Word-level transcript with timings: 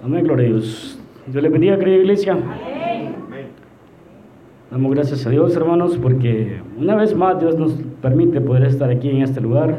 Amén, 0.00 0.22
gloria 0.22 0.46
a 0.46 0.50
Dios. 0.50 0.96
Dios 1.26 1.42
le 1.42 1.48
bendiga, 1.48 1.76
querida 1.76 1.96
iglesia. 1.96 2.38
Damos 4.70 4.94
gracias 4.94 5.26
a 5.26 5.30
Dios, 5.30 5.56
hermanos, 5.56 5.98
porque 6.00 6.60
una 6.78 6.94
vez 6.94 7.16
más 7.16 7.40
Dios 7.40 7.58
nos 7.58 7.72
permite 8.00 8.40
poder 8.40 8.62
estar 8.62 8.90
aquí 8.90 9.10
en 9.10 9.22
este 9.22 9.40
lugar. 9.40 9.76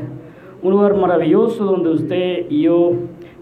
Un 0.62 0.72
lugar 0.72 0.98
maravilloso 0.98 1.64
donde 1.64 1.92
usted 1.92 2.48
y 2.50 2.64
yo 2.64 2.96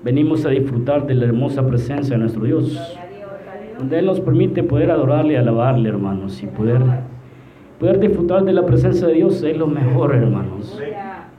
venimos 0.03 0.45
a 0.45 0.49
disfrutar 0.49 1.07
de 1.07 1.15
la 1.15 1.25
hermosa 1.25 1.65
presencia 1.65 2.15
de 2.15 2.21
nuestro 2.21 2.43
Dios. 2.43 2.95
Donde 3.79 3.97
Él 3.97 4.05
nos 4.05 4.19
permite 4.19 4.61
poder 4.61 4.91
adorarle 4.91 5.35
alabarle, 5.35 5.89
hermanos, 5.89 6.43
y 6.43 6.45
poder, 6.45 6.81
poder 7.79 7.99
disfrutar 7.99 8.43
de 8.43 8.53
la 8.53 8.67
presencia 8.67 9.07
de 9.07 9.15
Dios 9.15 9.41
es 9.41 9.57
lo 9.57 9.65
mejor, 9.65 10.13
hermanos. 10.13 10.79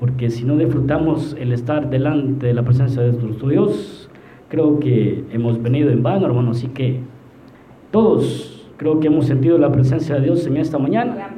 Porque 0.00 0.30
si 0.30 0.44
no 0.44 0.56
disfrutamos 0.56 1.36
el 1.38 1.52
estar 1.52 1.88
delante 1.90 2.48
de 2.48 2.54
la 2.54 2.64
presencia 2.64 3.02
de 3.02 3.12
nuestro 3.12 3.48
Dios, 3.48 4.07
creo 4.48 4.78
que 4.80 5.24
hemos 5.32 5.62
venido 5.62 5.90
en 5.90 6.02
vano, 6.02 6.26
hermanos. 6.26 6.58
Así 6.58 6.68
que 6.68 7.00
todos 7.90 8.58
Creo 8.78 9.00
que 9.00 9.08
hemos 9.08 9.26
sentido 9.26 9.58
la 9.58 9.72
presencia 9.72 10.14
de 10.14 10.20
Dios 10.20 10.46
en 10.46 10.56
esta 10.56 10.78
mañana. 10.78 11.30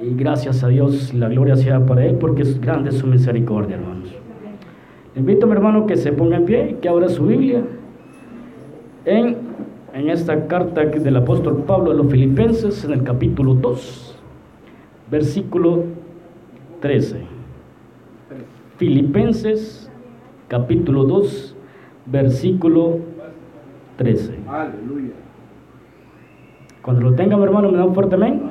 Y 0.00 0.14
gracias 0.14 0.64
a 0.64 0.68
Dios, 0.68 1.12
la 1.12 1.28
gloria 1.28 1.56
sea 1.56 1.84
para 1.84 2.06
Él, 2.06 2.16
porque 2.16 2.40
es 2.40 2.58
grande 2.58 2.90
su 2.90 3.06
misericordia, 3.06 3.76
hermanos. 3.76 4.08
invito 5.14 5.44
a 5.44 5.48
mi 5.48 5.54
hermano 5.54 5.86
que 5.86 5.96
se 5.96 6.10
ponga 6.12 6.36
en 6.36 6.46
pie, 6.46 6.76
que 6.80 6.88
abra 6.88 7.10
su 7.10 7.26
Biblia 7.26 7.64
en, 9.04 9.36
en 9.92 10.08
esta 10.08 10.46
carta 10.46 10.86
del 10.86 11.16
apóstol 11.16 11.64
Pablo 11.66 11.90
a 11.90 11.94
los 11.94 12.10
filipenses, 12.10 12.82
en 12.82 12.92
el 12.92 13.02
capítulo 13.02 13.52
2, 13.52 14.18
versículo 15.10 15.84
13. 16.80 17.24
Filipenses, 18.78 19.90
capítulo 20.48 21.04
2, 21.04 21.56
versículo 22.10 22.98
13. 23.96 24.38
Aleluya. 24.48 25.12
Cuando 26.82 27.02
lo 27.02 27.14
tenga, 27.14 27.36
mi 27.36 27.42
hermano, 27.42 27.70
me 27.70 27.78
da 27.78 27.84
un 27.84 27.94
fuerte 27.94 28.14
amén. 28.14 28.42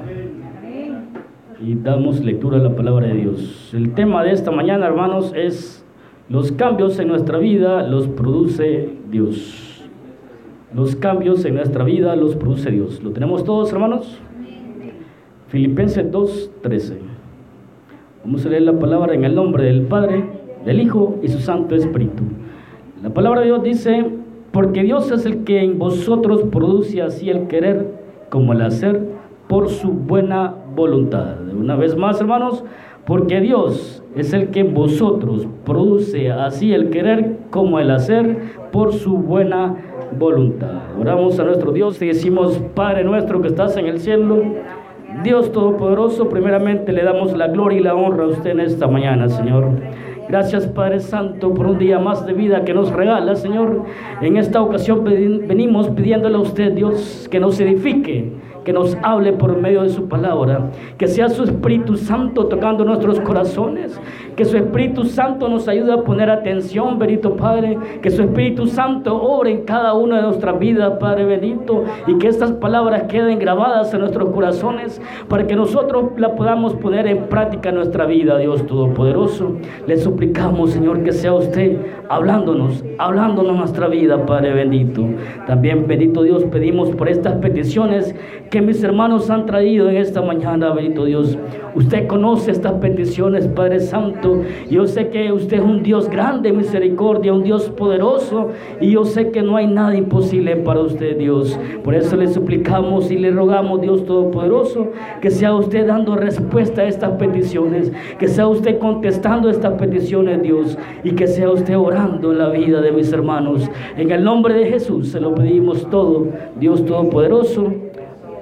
Y 1.59 1.73
damos 1.73 2.23
lectura 2.23 2.57
a 2.57 2.59
la 2.59 2.75
palabra 2.75 3.07
de 3.07 3.15
Dios. 3.15 3.71
El 3.73 3.93
tema 3.93 4.23
de 4.23 4.31
esta 4.31 4.51
mañana, 4.51 4.85
hermanos, 4.85 5.33
es 5.35 5.83
los 6.29 6.51
cambios 6.51 6.99
en 6.99 7.07
nuestra 7.07 7.37
vida 7.39 7.83
los 7.83 8.07
produce 8.07 8.89
Dios. 9.09 9.81
Los 10.75 10.95
cambios 10.97 11.45
en 11.45 11.55
nuestra 11.55 11.85
vida 11.85 12.15
los 12.15 12.35
produce 12.35 12.69
Dios. 12.69 13.01
¿Lo 13.01 13.11
tenemos 13.11 13.43
todos, 13.43 13.71
hermanos? 13.71 14.19
Filipenses 15.47 16.11
2:13. 16.11 16.97
Vamos 18.25 18.45
a 18.45 18.49
leer 18.49 18.63
la 18.63 18.77
palabra 18.77 19.15
en 19.15 19.23
el 19.23 19.33
nombre 19.33 19.63
del 19.63 19.83
Padre, 19.83 20.25
del 20.65 20.81
Hijo 20.81 21.17
y 21.23 21.29
su 21.29 21.39
Santo 21.39 21.75
Espíritu. 21.75 22.23
La 23.03 23.11
palabra 23.11 23.41
de 23.41 23.47
Dios 23.47 23.63
dice, 23.63 24.05
porque 24.51 24.81
Dios 24.81 25.11
es 25.11 25.25
el 25.27 25.43
que 25.43 25.61
en 25.61 25.77
vosotros 25.77 26.43
produce 26.51 27.01
así 27.03 27.29
el 27.29 27.47
querer 27.47 27.91
como 28.29 28.53
el 28.53 28.61
hacer 28.61 29.01
por 29.47 29.69
su 29.69 29.91
buena 29.91 30.55
voluntad. 30.75 31.35
Una 31.55 31.75
vez 31.75 31.95
más, 31.95 32.19
hermanos, 32.19 32.63
porque 33.05 33.39
Dios 33.39 34.03
es 34.15 34.33
el 34.33 34.49
que 34.49 34.63
vosotros 34.63 35.47
produce 35.63 36.31
así 36.31 36.73
el 36.73 36.89
querer 36.89 37.37
como 37.51 37.79
el 37.79 37.91
hacer 37.91 38.37
por 38.71 38.93
su 38.93 39.17
buena 39.17 39.75
voluntad. 40.17 40.81
Oramos 40.99 41.39
a 41.39 41.43
nuestro 41.43 41.71
Dios 41.71 42.01
y 42.01 42.07
decimos, 42.07 42.59
Padre 42.73 43.03
nuestro 43.03 43.41
que 43.43 43.49
estás 43.49 43.77
en 43.77 43.85
el 43.85 43.99
cielo, 43.99 44.41
Dios 45.23 45.51
Todopoderoso, 45.51 46.29
primeramente 46.29 46.91
le 46.93 47.03
damos 47.03 47.37
la 47.37 47.47
gloria 47.47 47.79
y 47.79 47.83
la 47.83 47.93
honra 47.93 48.23
a 48.23 48.27
usted 48.27 48.51
en 48.51 48.61
esta 48.61 48.87
mañana, 48.87 49.29
Señor. 49.29 49.69
Gracias 50.29 50.67
Padre 50.67 50.99
Santo 50.99 51.53
por 51.53 51.67
un 51.67 51.77
día 51.77 51.99
más 51.99 52.25
de 52.25 52.33
vida 52.33 52.65
que 52.65 52.73
nos 52.73 52.91
regala, 52.91 53.35
Señor. 53.35 53.85
En 54.21 54.35
esta 54.35 54.61
ocasión 54.61 55.03
venimos 55.03 55.89
pidiéndole 55.89 56.35
a 56.35 56.39
usted, 56.39 56.73
Dios, 56.73 57.27
que 57.31 57.39
nos 57.39 57.59
edifique 57.59 58.33
que 58.67 58.73
nos 58.73 58.97
hable 59.01 59.31
por 59.31 59.55
medio 59.55 59.83
de 59.83 59.87
su 59.87 60.09
palabra, 60.09 60.71
que 60.97 61.07
sea 61.07 61.29
su 61.29 61.45
Espíritu 61.45 61.95
Santo 61.95 62.47
tocando 62.47 62.83
nuestros 62.83 63.17
corazones, 63.21 63.97
que 64.35 64.43
su 64.43 64.57
Espíritu 64.57 65.05
Santo 65.05 65.47
nos 65.47 65.69
ayude 65.69 65.93
a 65.93 66.03
poner 66.03 66.29
atención, 66.29 66.99
bendito 66.99 67.37
Padre, 67.37 67.77
que 68.01 68.09
su 68.09 68.23
Espíritu 68.23 68.67
Santo 68.67 69.15
obre 69.15 69.51
en 69.51 69.61
cada 69.63 69.93
una 69.93 70.17
de 70.17 70.23
nuestras 70.23 70.59
vidas, 70.59 70.97
Padre 70.99 71.23
bendito, 71.23 71.85
y 72.07 72.17
que 72.17 72.27
estas 72.27 72.51
palabras 72.51 73.03
queden 73.03 73.39
grabadas 73.39 73.93
en 73.93 74.01
nuestros 74.01 74.31
corazones 74.31 75.01
para 75.29 75.47
que 75.47 75.55
nosotros 75.55 76.11
las 76.17 76.31
podamos 76.31 76.73
poner 76.75 77.07
en 77.07 77.23
práctica 77.27 77.69
en 77.69 77.75
nuestra 77.75 78.05
vida, 78.05 78.37
Dios 78.37 78.67
Todopoderoso. 78.67 79.53
Suplicamos, 80.17 80.71
Señor, 80.71 81.03
que 81.03 81.11
sea 81.11 81.31
usted 81.31 81.77
hablándonos, 82.09 82.83
hablándonos 82.97 83.55
nuestra 83.55 83.87
vida, 83.87 84.25
Padre 84.25 84.51
bendito. 84.51 85.05
También, 85.45 85.85
bendito 85.85 86.23
Dios, 86.23 86.43
pedimos 86.45 86.89
por 86.89 87.07
estas 87.07 87.35
peticiones 87.35 88.15
que 88.49 88.59
mis 88.59 88.83
hermanos 88.83 89.29
han 89.29 89.45
traído 89.45 89.91
en 89.91 89.97
esta 89.97 90.23
mañana, 90.23 90.73
bendito 90.73 91.05
Dios. 91.05 91.37
Usted 91.75 92.07
conoce 92.07 92.49
estas 92.49 92.73
peticiones, 92.73 93.47
Padre 93.47 93.79
Santo. 93.79 94.41
Yo 94.71 94.87
sé 94.87 95.09
que 95.09 95.31
usted 95.31 95.57
es 95.57 95.63
un 95.63 95.83
Dios 95.83 96.09
grande, 96.09 96.51
misericordia, 96.51 97.31
un 97.31 97.43
Dios 97.43 97.69
poderoso. 97.69 98.49
Y 98.81 98.93
yo 98.93 99.05
sé 99.05 99.29
que 99.29 99.43
no 99.43 99.57
hay 99.57 99.67
nada 99.67 99.95
imposible 99.95 100.55
para 100.55 100.79
usted, 100.79 101.17
Dios. 101.17 101.59
Por 101.83 101.93
eso 101.93 102.15
le 102.15 102.27
suplicamos 102.27 103.11
y 103.11 103.19
le 103.19 103.29
rogamos, 103.29 103.81
Dios 103.81 104.05
Todopoderoso, 104.05 104.87
que 105.21 105.29
sea 105.29 105.53
usted 105.53 105.85
dando 105.85 106.15
respuesta 106.15 106.81
a 106.81 106.85
estas 106.85 107.11
peticiones. 107.11 107.91
Que 108.17 108.27
sea 108.27 108.47
usted 108.47 108.79
contestando 108.79 109.47
estas 109.49 109.73
peticiones, 109.73 110.06
Dios. 110.41 110.77
Y 111.03 111.11
que 111.11 111.27
sea 111.27 111.49
usted 111.49 111.77
orando 111.77 112.31
en 112.31 112.37
la 112.37 112.49
vida 112.49 112.81
de 112.81 112.91
mis 112.91 113.11
hermanos. 113.11 113.69
En 113.95 114.11
el 114.11 114.23
nombre 114.23 114.53
de 114.53 114.65
Jesús 114.65 115.09
se 115.09 115.19
lo 115.19 115.33
pedimos 115.35 115.89
todo, 115.89 116.27
Dios 116.59 116.85
Todopoderoso. 116.85 117.73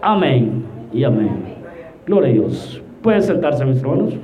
Amén 0.01 0.63
y 0.93 1.03
amén. 1.03 1.55
Gloria 2.05 2.29
a 2.29 2.33
Dios. 2.33 2.81
Pueden 3.01 3.21
sentarse, 3.21 3.65
mis 3.65 3.81
hermanos. 3.81 4.15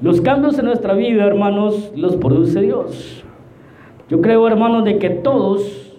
Los 0.00 0.20
cambios 0.20 0.58
en 0.58 0.66
nuestra 0.66 0.94
vida, 0.94 1.24
hermanos, 1.24 1.92
los 1.96 2.16
produce 2.16 2.60
Dios. 2.60 3.24
Yo 4.08 4.20
creo, 4.20 4.46
hermanos, 4.46 4.84
de 4.84 4.98
que 4.98 5.10
todos, 5.10 5.92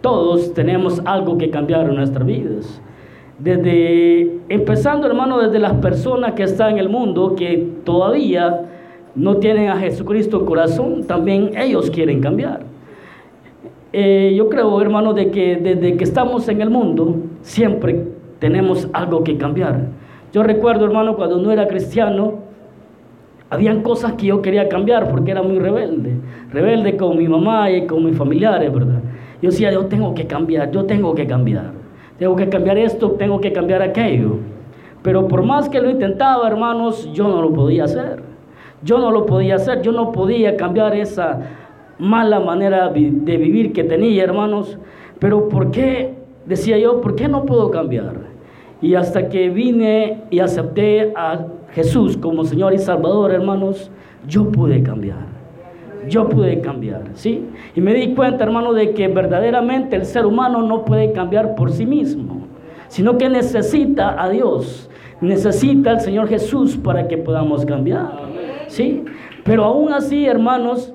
todos 0.00 0.54
tenemos 0.54 1.02
algo 1.04 1.38
que 1.38 1.50
cambiar 1.50 1.88
en 1.88 1.96
nuestras 1.96 2.24
vidas. 2.24 2.80
Desde, 3.42 4.38
empezando, 4.48 5.08
hermano, 5.08 5.40
desde 5.40 5.58
las 5.58 5.72
personas 5.74 6.34
que 6.34 6.44
están 6.44 6.74
en 6.74 6.78
el 6.78 6.88
mundo, 6.88 7.34
que 7.34 7.72
todavía 7.82 8.66
no 9.16 9.38
tienen 9.38 9.68
a 9.68 9.78
Jesucristo 9.78 10.38
en 10.38 10.46
corazón, 10.46 11.04
también 11.08 11.50
ellos 11.56 11.90
quieren 11.90 12.20
cambiar. 12.20 12.60
Eh, 13.92 14.32
yo 14.36 14.48
creo, 14.48 14.80
hermano, 14.80 15.12
de 15.12 15.32
que 15.32 15.56
desde 15.56 15.96
que 15.96 16.04
estamos 16.04 16.48
en 16.48 16.60
el 16.60 16.70
mundo, 16.70 17.16
siempre 17.40 18.04
tenemos 18.38 18.88
algo 18.92 19.24
que 19.24 19.36
cambiar. 19.36 19.88
Yo 20.32 20.44
recuerdo, 20.44 20.84
hermano, 20.84 21.16
cuando 21.16 21.38
no 21.38 21.50
era 21.50 21.66
cristiano, 21.66 22.34
habían 23.50 23.82
cosas 23.82 24.12
que 24.12 24.26
yo 24.26 24.40
quería 24.40 24.68
cambiar 24.68 25.10
porque 25.10 25.32
era 25.32 25.42
muy 25.42 25.58
rebelde. 25.58 26.12
Rebelde 26.52 26.96
con 26.96 27.18
mi 27.18 27.26
mamá 27.26 27.72
y 27.72 27.88
con 27.88 28.04
mis 28.04 28.16
familiares, 28.16 28.72
¿verdad? 28.72 29.00
Yo 29.42 29.50
decía, 29.50 29.72
yo 29.72 29.86
tengo 29.86 30.14
que 30.14 30.28
cambiar, 30.28 30.70
yo 30.70 30.84
tengo 30.84 31.12
que 31.12 31.26
cambiar. 31.26 31.81
Tengo 32.22 32.36
que 32.36 32.48
cambiar 32.48 32.78
esto, 32.78 33.10
tengo 33.18 33.40
que 33.40 33.52
cambiar 33.52 33.82
aquello. 33.82 34.36
Pero 35.02 35.26
por 35.26 35.42
más 35.42 35.68
que 35.68 35.80
lo 35.80 35.90
intentaba, 35.90 36.46
hermanos, 36.46 37.10
yo 37.12 37.26
no 37.26 37.42
lo 37.42 37.52
podía 37.52 37.82
hacer. 37.82 38.22
Yo 38.84 38.98
no 38.98 39.10
lo 39.10 39.26
podía 39.26 39.56
hacer, 39.56 39.82
yo 39.82 39.90
no 39.90 40.12
podía 40.12 40.56
cambiar 40.56 40.94
esa 40.94 41.40
mala 41.98 42.38
manera 42.38 42.90
de 42.90 43.36
vivir 43.36 43.72
que 43.72 43.82
tenía, 43.82 44.22
hermanos. 44.22 44.78
Pero 45.18 45.48
¿por 45.48 45.72
qué? 45.72 46.14
Decía 46.46 46.78
yo, 46.78 47.00
¿por 47.00 47.16
qué 47.16 47.26
no 47.26 47.44
puedo 47.44 47.72
cambiar? 47.72 48.14
Y 48.80 48.94
hasta 48.94 49.28
que 49.28 49.50
vine 49.50 50.22
y 50.30 50.38
acepté 50.38 51.12
a 51.16 51.44
Jesús 51.72 52.16
como 52.16 52.44
Señor 52.44 52.72
y 52.72 52.78
Salvador, 52.78 53.32
hermanos, 53.32 53.90
yo 54.28 54.48
pude 54.52 54.80
cambiar. 54.84 55.31
Yo 56.08 56.28
pude 56.28 56.60
cambiar, 56.60 57.02
¿sí? 57.14 57.46
Y 57.74 57.80
me 57.80 57.94
di 57.94 58.14
cuenta, 58.14 58.44
hermano, 58.44 58.72
de 58.72 58.92
que 58.92 59.08
verdaderamente 59.08 59.96
el 59.96 60.04
ser 60.04 60.26
humano 60.26 60.62
no 60.62 60.84
puede 60.84 61.12
cambiar 61.12 61.54
por 61.54 61.70
sí 61.70 61.86
mismo, 61.86 62.46
sino 62.88 63.18
que 63.18 63.28
necesita 63.28 64.22
a 64.22 64.28
Dios, 64.28 64.90
necesita 65.20 65.90
al 65.90 66.00
Señor 66.00 66.28
Jesús 66.28 66.76
para 66.76 67.08
que 67.08 67.18
podamos 67.18 67.64
cambiar, 67.64 68.12
¿sí? 68.66 69.04
Pero 69.44 69.64
aún 69.64 69.92
así, 69.92 70.26
hermanos, 70.26 70.92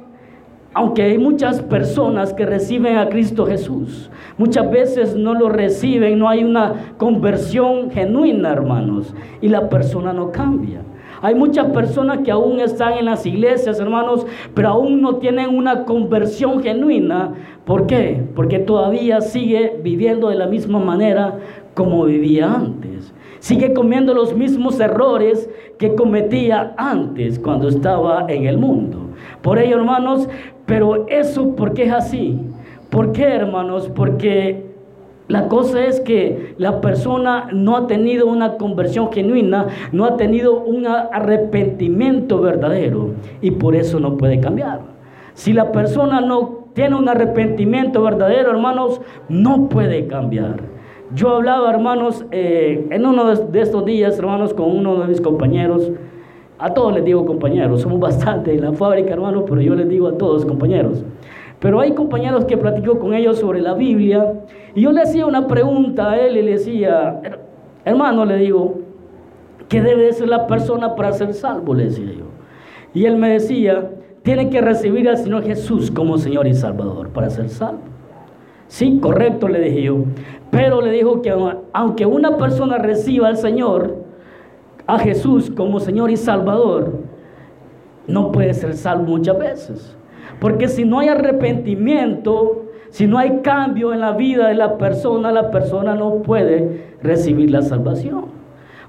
aunque 0.73 1.01
hay 1.01 1.17
muchas 1.17 1.61
personas 1.61 2.33
que 2.33 2.45
reciben 2.45 2.97
a 2.97 3.09
Cristo 3.09 3.47
Jesús, 3.47 4.11
muchas 4.37 4.69
veces 4.69 5.15
no 5.15 5.33
lo 5.33 5.49
reciben, 5.49 6.19
no 6.19 6.29
hay 6.29 6.43
una 6.43 6.93
conversión 6.97 7.89
genuina, 7.89 8.51
hermanos, 8.51 9.15
y 9.41 9.47
la 9.47 9.69
persona 9.69 10.13
no 10.13 10.31
cambia. 10.31 10.81
Hay 11.21 11.35
muchas 11.35 11.67
personas 11.67 12.19
que 12.19 12.31
aún 12.31 12.59
están 12.59 12.93
en 12.93 13.05
las 13.05 13.25
iglesias, 13.25 13.79
hermanos, 13.79 14.25
pero 14.53 14.69
aún 14.69 15.01
no 15.01 15.15
tienen 15.15 15.55
una 15.55 15.85
conversión 15.85 16.61
genuina. 16.61 17.33
¿Por 17.65 17.87
qué? 17.87 18.23
Porque 18.35 18.59
todavía 18.59 19.21
sigue 19.21 19.79
viviendo 19.83 20.29
de 20.29 20.35
la 20.35 20.47
misma 20.47 20.79
manera 20.79 21.39
como 21.73 22.05
vivía 22.05 22.53
antes. 22.53 23.13
Sigue 23.39 23.73
comiendo 23.73 24.13
los 24.13 24.35
mismos 24.35 24.79
errores 24.79 25.49
que 25.77 25.95
cometía 25.95 26.73
antes 26.77 27.39
cuando 27.39 27.67
estaba 27.67 28.25
en 28.27 28.45
el 28.45 28.57
mundo. 28.57 28.99
Por 29.41 29.59
ello, 29.59 29.77
hermanos, 29.77 30.27
Pero 30.67 31.07
eso, 31.07 31.55
¿por 31.55 31.73
qué 31.73 31.85
es 31.85 31.93
así? 31.93 32.37
¿Por 32.89 33.13
qué, 33.13 33.23
hermanos? 33.23 33.89
Porque 33.95 34.66
la 35.27 35.49
cosa 35.49 35.85
es 35.85 35.99
que 35.99 36.55
la 36.57 36.79
persona 36.79 37.49
no 37.51 37.75
ha 37.75 37.87
tenido 37.87 38.27
una 38.27 38.55
conversión 38.55 39.11
genuina, 39.11 39.67
no 39.91 40.05
ha 40.05 40.15
tenido 40.15 40.61
un 40.61 40.87
arrepentimiento 40.87 42.39
verdadero 42.39 43.11
y 43.41 43.51
por 43.51 43.75
eso 43.75 43.99
no 43.99 44.15
puede 44.15 44.39
cambiar. 44.39 44.79
Si 45.33 45.51
la 45.51 45.71
persona 45.73 46.21
no 46.21 46.67
tiene 46.73 46.95
un 46.95 47.09
arrepentimiento 47.09 48.01
verdadero, 48.03 48.51
hermanos, 48.51 49.01
no 49.27 49.67
puede 49.67 50.07
cambiar. 50.07 50.61
Yo 51.13 51.35
hablaba, 51.35 51.71
hermanos, 51.71 52.25
eh, 52.31 52.87
en 52.89 53.05
uno 53.05 53.35
de 53.35 53.61
estos 53.61 53.85
días, 53.85 54.17
hermanos, 54.17 54.53
con 54.53 54.69
uno 54.75 54.99
de 54.99 55.07
mis 55.07 55.19
compañeros. 55.19 55.91
A 56.59 56.73
todos 56.73 56.93
les 56.93 57.05
digo 57.05 57.25
compañeros, 57.25 57.81
somos 57.81 57.99
bastante 58.01 58.53
en 58.53 58.61
la 58.61 58.73
fábrica, 58.73 59.13
hermanos, 59.13 59.43
pero 59.47 59.61
yo 59.61 59.75
les 59.75 59.89
digo 59.89 60.07
a 60.07 60.17
todos 60.17 60.45
compañeros. 60.45 61.03
Pero 61.59 61.79
hay 61.79 61.93
compañeros 61.93 62.45
que 62.45 62.57
platico 62.57 62.99
con 62.99 63.13
ellos 63.13 63.39
sobre 63.39 63.61
la 63.61 63.73
Biblia 63.73 64.33
y 64.75 64.81
yo 64.81 64.91
le 64.91 65.01
hacía 65.01 65.25
una 65.25 65.47
pregunta 65.47 66.11
a 66.11 66.17
él 66.17 66.37
y 66.37 66.43
le 66.43 66.51
decía, 66.51 67.19
hermano, 67.83 68.25
le 68.25 68.37
digo, 68.37 68.75
¿qué 69.67 69.81
debe 69.81 70.13
ser 70.13 70.27
la 70.27 70.45
persona 70.45 70.95
para 70.95 71.13
ser 71.13 71.33
salvo? 71.33 71.73
Le 71.73 71.85
decía 71.85 72.11
yo. 72.11 72.25
Y 72.93 73.05
él 73.05 73.17
me 73.17 73.29
decía, 73.29 73.89
tiene 74.21 74.49
que 74.49 74.61
recibir 74.61 75.09
al 75.09 75.17
Señor 75.17 75.43
Jesús 75.43 75.89
como 75.89 76.17
Señor 76.17 76.47
y 76.47 76.53
Salvador 76.53 77.09
para 77.09 77.29
ser 77.29 77.49
salvo. 77.49 77.79
Sí, 78.67 78.99
correcto, 79.01 79.47
le 79.47 79.59
dije 79.61 79.83
yo. 79.83 80.03
Pero 80.51 80.81
le 80.81 80.91
dijo 80.91 81.21
que 81.21 81.33
aunque 81.73 82.05
una 82.05 82.37
persona 82.37 82.77
reciba 82.77 83.29
al 83.29 83.37
Señor, 83.37 83.95
a 84.85 84.99
Jesús 84.99 85.51
como 85.51 85.79
Señor 85.79 86.11
y 86.11 86.17
Salvador, 86.17 86.93
no 88.07 88.31
puede 88.31 88.53
ser 88.53 88.73
salvo 88.75 89.03
muchas 89.03 89.37
veces. 89.37 89.97
Porque 90.39 90.67
si 90.67 90.85
no 90.85 90.99
hay 90.99 91.09
arrepentimiento, 91.09 92.65
si 92.89 93.07
no 93.07 93.17
hay 93.17 93.39
cambio 93.41 93.93
en 93.93 94.01
la 94.01 94.11
vida 94.11 94.47
de 94.47 94.55
la 94.55 94.77
persona, 94.77 95.31
la 95.31 95.51
persona 95.51 95.95
no 95.95 96.21
puede 96.21 96.95
recibir 97.01 97.51
la 97.51 97.61
salvación. 97.61 98.25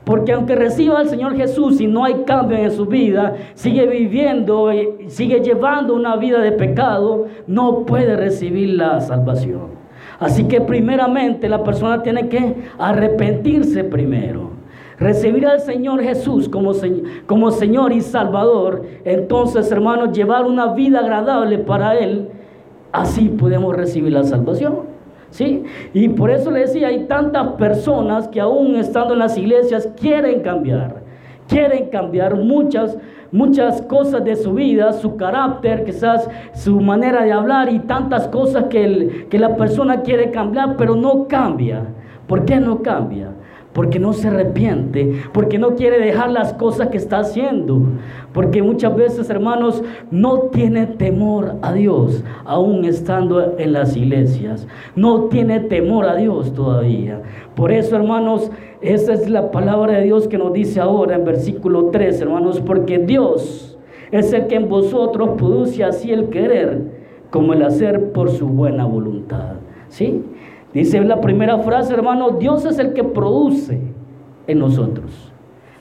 Porque 0.04 0.32
aunque 0.32 0.54
reciba 0.54 1.00
al 1.00 1.08
Señor 1.08 1.36
Jesús 1.36 1.80
y 1.80 1.86
no 1.86 2.04
hay 2.04 2.22
cambio 2.26 2.56
en 2.56 2.70
su 2.70 2.86
vida, 2.86 3.34
sigue 3.54 3.86
viviendo, 3.86 4.70
sigue 5.08 5.40
llevando 5.40 5.94
una 5.94 6.16
vida 6.16 6.40
de 6.40 6.52
pecado, 6.52 7.26
no 7.46 7.84
puede 7.84 8.16
recibir 8.16 8.70
la 8.70 9.00
salvación. 9.00 9.78
Así 10.18 10.44
que 10.44 10.60
primeramente 10.60 11.48
la 11.48 11.62
persona 11.62 12.02
tiene 12.02 12.28
que 12.28 12.54
arrepentirse 12.78 13.84
primero 13.84 14.47
recibir 14.98 15.46
al 15.46 15.60
Señor 15.60 16.02
Jesús 16.02 16.48
como, 16.48 17.50
Señor 17.50 17.92
y 17.92 18.00
Salvador, 18.00 18.82
entonces 19.04 19.70
hermanos, 19.70 20.12
llevar 20.12 20.44
una 20.44 20.72
vida 20.74 21.00
agradable 21.00 21.58
para 21.58 21.96
Él, 21.96 22.28
así 22.92 23.28
podemos 23.28 23.76
recibir 23.76 24.12
la 24.12 24.24
salvación. 24.24 24.98
¿Sí? 25.30 25.62
Y 25.92 26.08
por 26.08 26.30
eso 26.30 26.50
le 26.50 26.60
decía, 26.60 26.88
hay 26.88 27.04
tantas 27.04 27.48
personas 27.52 28.28
que 28.28 28.40
aún 28.40 28.76
estando 28.76 29.12
en 29.12 29.18
las 29.18 29.36
iglesias 29.36 29.86
quieren 30.00 30.40
cambiar, 30.40 31.02
quieren 31.46 31.90
cambiar 31.90 32.34
muchas, 32.34 32.96
muchas 33.30 33.82
cosas 33.82 34.24
de 34.24 34.36
su 34.36 34.54
vida, 34.54 34.90
su 34.94 35.16
carácter, 35.16 35.84
quizás 35.84 36.30
su 36.54 36.80
manera 36.80 37.24
de 37.24 37.32
hablar 37.32 37.70
y 37.70 37.80
tantas 37.80 38.26
cosas 38.28 38.64
que, 38.70 39.26
que 39.28 39.38
la 39.38 39.54
persona 39.54 40.00
quiere 40.00 40.30
cambiar, 40.30 40.76
pero 40.78 40.96
no 40.96 41.28
cambia. 41.28 41.82
¿Por 42.26 42.46
qué 42.46 42.56
no 42.56 42.80
cambia? 42.82 43.28
Porque 43.78 44.00
no 44.00 44.12
se 44.12 44.26
arrepiente, 44.26 45.20
porque 45.32 45.56
no 45.56 45.76
quiere 45.76 46.00
dejar 46.00 46.32
las 46.32 46.52
cosas 46.52 46.88
que 46.88 46.96
está 46.96 47.20
haciendo, 47.20 47.80
porque 48.32 48.60
muchas 48.60 48.96
veces, 48.96 49.30
hermanos, 49.30 49.84
no 50.10 50.48
tiene 50.50 50.88
temor 50.88 51.54
a 51.62 51.72
Dios, 51.74 52.24
aún 52.44 52.84
estando 52.84 53.56
en 53.56 53.72
las 53.72 53.96
iglesias, 53.96 54.66
no 54.96 55.26
tiene 55.26 55.60
temor 55.60 56.06
a 56.06 56.16
Dios 56.16 56.52
todavía. 56.54 57.22
Por 57.54 57.70
eso, 57.70 57.94
hermanos, 57.94 58.50
esa 58.80 59.12
es 59.12 59.30
la 59.30 59.52
palabra 59.52 59.98
de 59.98 60.06
Dios 60.06 60.26
que 60.26 60.38
nos 60.38 60.52
dice 60.52 60.80
ahora 60.80 61.14
en 61.14 61.24
versículo 61.24 61.90
3, 61.92 62.20
hermanos, 62.20 62.60
porque 62.60 62.98
Dios 62.98 63.78
es 64.10 64.32
el 64.32 64.48
que 64.48 64.56
en 64.56 64.68
vosotros 64.68 65.36
produce 65.38 65.84
así 65.84 66.10
el 66.10 66.30
querer 66.30 66.82
como 67.30 67.52
el 67.52 67.62
hacer 67.62 68.10
por 68.10 68.28
su 68.30 68.48
buena 68.48 68.86
voluntad. 68.86 69.52
¿Sí? 69.88 70.20
Dice 70.78 71.00
la 71.00 71.20
primera 71.20 71.58
frase, 71.58 71.92
hermano, 71.92 72.30
Dios 72.38 72.64
es 72.64 72.78
el 72.78 72.92
que 72.92 73.02
produce 73.02 73.80
en 74.46 74.60
nosotros. 74.60 75.32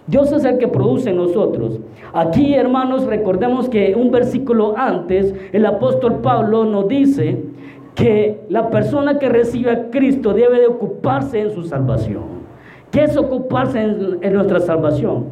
Dios 0.08 0.32
es 0.32 0.44
el 0.44 0.58
que 0.58 0.68
produce 0.68 1.12
en 1.12 1.18
nosotros. 1.18 1.80
Aquí, 2.14 2.56
hermanos, 2.56 3.06
recordemos 3.06 3.70
que 3.70 3.94
un 3.94 4.10
versículo 4.10 4.76
antes, 4.76 5.36
el 5.54 5.68
apóstol 5.68 6.16
Pablo 6.24 6.66
nos 6.66 6.88
dice 6.88 7.44
que 7.94 8.42
la 8.50 8.72
persona 8.72 9.20
que 9.20 9.30
recibe 9.30 9.70
a 9.70 9.92
Cristo 9.92 10.34
debe 10.34 10.62
de 10.62 10.66
ocuparse 10.66 11.42
en 11.42 11.52
su 11.52 11.62
salvación. 11.62 12.24
¿Qué 12.90 13.04
es 13.04 13.16
ocuparse 13.18 13.80
en, 13.80 14.18
en 14.22 14.34
nuestra 14.34 14.62
salvación? 14.62 15.26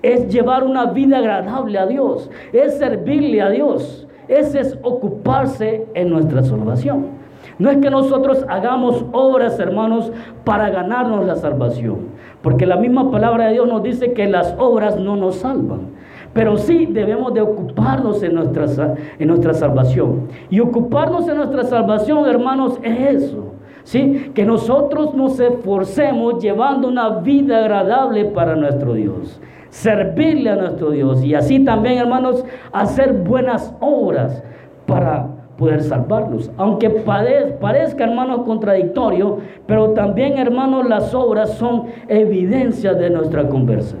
Es 0.00 0.32
llevar 0.32 0.64
una 0.64 0.86
vida 0.92 1.18
agradable 1.18 1.78
a 1.78 1.84
Dios, 1.84 2.30
es 2.54 2.78
servirle 2.78 3.42
a 3.42 3.50
Dios, 3.50 4.08
ese 4.28 4.60
es 4.60 4.78
ocuparse 4.82 5.84
en 5.92 6.08
nuestra 6.08 6.42
salvación. 6.42 7.19
No 7.60 7.70
es 7.70 7.76
que 7.76 7.90
nosotros 7.90 8.44
hagamos 8.48 9.04
obras, 9.12 9.60
hermanos, 9.60 10.10
para 10.44 10.70
ganarnos 10.70 11.26
la 11.26 11.36
salvación. 11.36 11.98
Porque 12.40 12.64
la 12.64 12.76
misma 12.76 13.10
palabra 13.10 13.46
de 13.46 13.52
Dios 13.52 13.68
nos 13.68 13.82
dice 13.82 14.14
que 14.14 14.26
las 14.26 14.54
obras 14.58 14.98
no 14.98 15.14
nos 15.14 15.36
salvan. 15.36 15.90
Pero 16.32 16.56
sí 16.56 16.86
debemos 16.86 17.34
de 17.34 17.42
ocuparnos 17.42 18.22
en 18.22 18.34
nuestra, 18.36 18.94
en 19.18 19.28
nuestra 19.28 19.52
salvación. 19.52 20.28
Y 20.48 20.60
ocuparnos 20.60 21.28
en 21.28 21.36
nuestra 21.36 21.64
salvación, 21.64 22.26
hermanos, 22.26 22.80
es 22.82 23.24
eso. 23.24 23.52
¿sí? 23.84 24.32
Que 24.34 24.46
nosotros 24.46 25.14
nos 25.14 25.38
esforcemos 25.38 26.42
llevando 26.42 26.88
una 26.88 27.10
vida 27.18 27.58
agradable 27.58 28.24
para 28.24 28.56
nuestro 28.56 28.94
Dios. 28.94 29.38
Servirle 29.68 30.48
a 30.48 30.56
nuestro 30.56 30.92
Dios. 30.92 31.22
Y 31.22 31.34
así 31.34 31.62
también, 31.62 31.98
hermanos, 31.98 32.42
hacer 32.72 33.12
buenas 33.12 33.74
obras 33.80 34.42
para 34.86 35.39
poder 35.60 35.82
salvarlos. 35.82 36.50
Aunque 36.56 36.88
parezca, 36.88 38.04
hermanos, 38.04 38.40
contradictorio, 38.46 39.38
pero 39.66 39.90
también, 39.90 40.38
hermanos, 40.38 40.88
las 40.88 41.14
obras 41.14 41.50
son 41.50 41.84
evidencias 42.08 42.98
de 42.98 43.10
nuestra 43.10 43.46
conversión. 43.46 44.00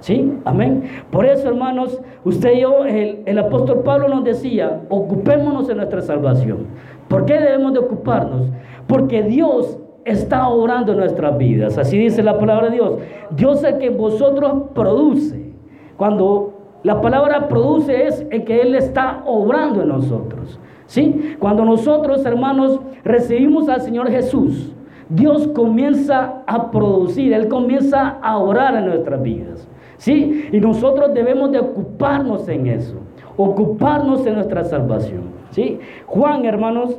¿Sí? 0.00 0.38
Amén. 0.44 0.84
Por 1.10 1.26
eso, 1.26 1.48
hermanos, 1.48 2.00
usted 2.24 2.52
y 2.52 2.60
yo, 2.60 2.84
el, 2.84 3.22
el 3.26 3.38
apóstol 3.38 3.82
Pablo 3.84 4.08
nos 4.08 4.22
decía, 4.22 4.82
ocupémonos 4.88 5.66
de 5.66 5.74
nuestra 5.74 6.00
salvación. 6.00 6.66
¿Por 7.08 7.24
qué 7.24 7.34
debemos 7.40 7.72
de 7.72 7.80
ocuparnos? 7.80 8.46
Porque 8.86 9.22
Dios 9.22 9.78
está 10.04 10.48
obrando 10.48 10.92
en 10.92 10.98
nuestras 10.98 11.36
vidas. 11.36 11.76
Así 11.76 11.98
dice 11.98 12.22
la 12.22 12.38
palabra 12.38 12.68
de 12.68 12.76
Dios. 12.76 12.98
Dios 13.30 13.64
es 13.64 13.74
el 13.74 13.78
que 13.78 13.90
vosotros 13.90 14.70
produce. 14.74 15.52
Cuando 15.96 16.52
la 16.84 17.00
palabra 17.00 17.48
produce 17.48 18.06
es 18.06 18.26
el 18.30 18.44
que 18.44 18.60
Él 18.60 18.74
está 18.74 19.22
obrando 19.26 19.82
en 19.82 19.88
nosotros. 19.88 20.60
¿Sí? 20.86 21.36
Cuando 21.38 21.64
nosotros, 21.64 22.24
hermanos, 22.24 22.80
recibimos 23.04 23.68
al 23.68 23.80
Señor 23.80 24.10
Jesús, 24.10 24.72
Dios 25.08 25.48
comienza 25.48 26.42
a 26.46 26.70
producir, 26.70 27.32
Él 27.32 27.48
comienza 27.48 28.18
a 28.22 28.38
orar 28.38 28.76
en 28.76 28.86
nuestras 28.86 29.22
vidas. 29.22 29.68
¿Sí? 29.96 30.48
Y 30.52 30.60
nosotros 30.60 31.14
debemos 31.14 31.52
de 31.52 31.60
ocuparnos 31.60 32.48
en 32.48 32.66
eso, 32.66 32.96
ocuparnos 33.36 34.26
en 34.26 34.34
nuestra 34.34 34.64
salvación. 34.64 35.22
¿Sí? 35.50 35.78
Juan, 36.06 36.44
hermanos, 36.44 36.98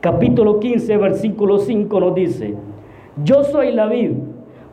capítulo 0.00 0.60
15, 0.60 0.96
versículo 0.96 1.58
5 1.58 2.00
nos 2.00 2.14
dice, 2.14 2.54
yo 3.24 3.44
soy 3.44 3.72
la 3.72 3.86
vid, 3.86 4.12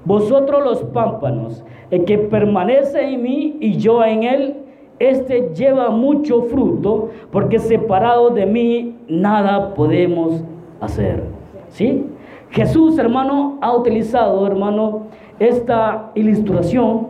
vosotros 0.06 0.64
los 0.64 0.84
pámpanos, 0.86 1.64
el 1.92 2.06
que 2.06 2.18
permanece 2.18 3.14
en 3.14 3.22
mí 3.22 3.58
y 3.60 3.78
yo 3.78 4.04
en 4.04 4.24
él, 4.24 4.56
este 5.00 5.52
lleva 5.56 5.90
mucho 5.90 6.44
fruto, 6.44 7.10
porque 7.32 7.60
separado 7.60 8.30
de 8.30 8.46
mí 8.46 8.98
nada 9.08 9.74
podemos 9.74 10.44
hacer. 10.82 11.24
¿Sí? 11.70 12.06
Jesús, 12.52 12.98
hermano, 12.98 13.58
ha 13.62 13.76
utilizado, 13.76 14.46
hermano, 14.46 15.04
esta 15.40 16.12
ilustración 16.16 17.08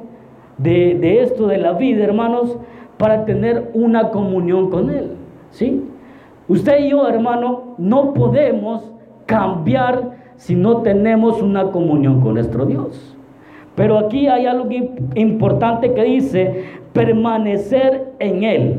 de, 0.57 0.95
de, 0.95 1.23
esto 1.23 1.47
de 1.47 1.57
la 1.57 1.73
vida, 1.73 2.03
hermanos, 2.03 2.57
para 2.97 3.25
tener 3.25 3.71
una 3.73 4.09
comunión 4.09 4.69
con 4.69 4.89
Él. 4.89 5.11
¿Sí? 5.51 5.83
Usted 6.47 6.79
y 6.85 6.89
yo, 6.89 7.07
hermano, 7.07 7.75
no 7.77 8.13
podemos 8.13 8.91
cambiar 9.25 10.17
si 10.35 10.55
no 10.55 10.81
tenemos 10.81 11.41
una 11.41 11.71
comunión 11.71 12.21
con 12.21 12.33
nuestro 12.33 12.65
Dios. 12.65 13.08
Pero 13.79 13.97
aquí 13.97 14.27
hay 14.27 14.45
algo 14.45 14.67
importante 15.15 15.93
que 15.93 16.03
dice, 16.03 16.65
permanecer 16.91 18.11
en 18.19 18.43
Él. 18.43 18.75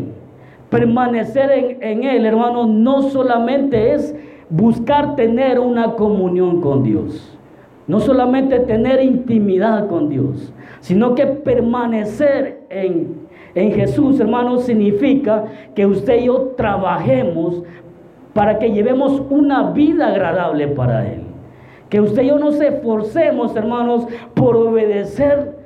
Permanecer 0.69 1.78
en, 1.80 2.04
Él, 2.04 2.26
hermano, 2.26 2.66
no 2.66 3.00
solamente 3.00 3.95
es 3.95 4.14
buscar 4.50 5.16
tener 5.16 5.59
una 5.59 5.92
comunión 5.92 6.61
con 6.61 6.83
Dios. 6.83 7.35
No 7.87 7.99
solamente 7.99 8.59
tener 8.61 9.02
intimidad 9.02 9.88
con 9.88 10.11
Dios, 10.11 10.52
sino 10.80 11.14
que 11.14 11.25
permanecer 11.25 12.66
en, 12.69 13.26
en 13.54 13.73
Jesús, 13.73 14.21
hermanos, 14.21 14.64
significa 14.64 15.47
que 15.75 15.87
usted 15.87 16.21
y 16.21 16.26
yo 16.26 16.52
trabajemos 16.59 17.62
para 18.35 18.59
que 18.59 18.71
llevemos 18.71 19.23
una 19.30 19.71
vida 19.71 20.09
agradable 20.09 20.69
para 20.69 21.11
Él. 21.11 21.30
Que 21.91 22.01
usted 22.01 22.23
y 22.23 22.29
yo 22.29 22.39
nos 22.39 22.61
esforcemos, 22.61 23.55
hermanos, 23.57 24.07
por 24.35 24.57
obedecer 24.57 25.57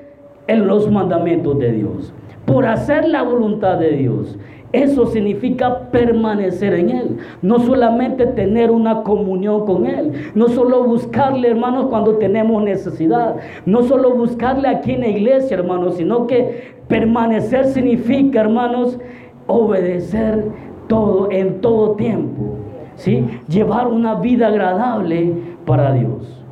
en 0.47 0.67
los 0.67 0.91
mandamientos 0.91 1.59
de 1.59 1.73
Dios, 1.73 2.13
por 2.47 2.67
hacer 2.67 3.07
la 3.07 3.23
voluntad 3.23 3.79
de 3.79 3.91
Dios. 3.91 4.37
Eso 4.73 5.07
significa 5.07 5.91
permanecer 5.93 6.75
en 6.75 6.91
Él. 6.91 7.17
No 7.43 7.61
solamente 7.61 8.27
tener 8.27 8.73
una 8.73 9.05
comunión 9.05 9.65
con 9.67 9.87
Él. 9.87 10.33
No 10.35 10.49
solo 10.49 10.83
buscarle, 10.83 11.49
hermanos, 11.49 11.87
cuando 11.87 12.17
tenemos 12.17 12.61
necesidad. 12.61 13.37
No 13.67 13.85
solo 13.85 14.17
buscarle 14.17 14.67
aquí 14.67 14.95
en 14.95 15.03
la 15.03 15.09
iglesia, 15.11 15.59
hermanos, 15.59 15.95
sino 15.95 16.27
que 16.27 16.75
permanecer 16.89 17.67
significa, 17.67 18.41
hermanos, 18.41 18.99
obedecer 19.47 20.45
todo 20.89 21.31
en 21.31 21.61
todo 21.61 21.93
tiempo. 21.93 22.57
¿sí? 22.97 23.25
Llevar 23.49 23.87
una 23.87 24.17
vida 24.17 24.49
agradable 24.49 25.35
para 25.67 25.93
Dios. 25.93 26.45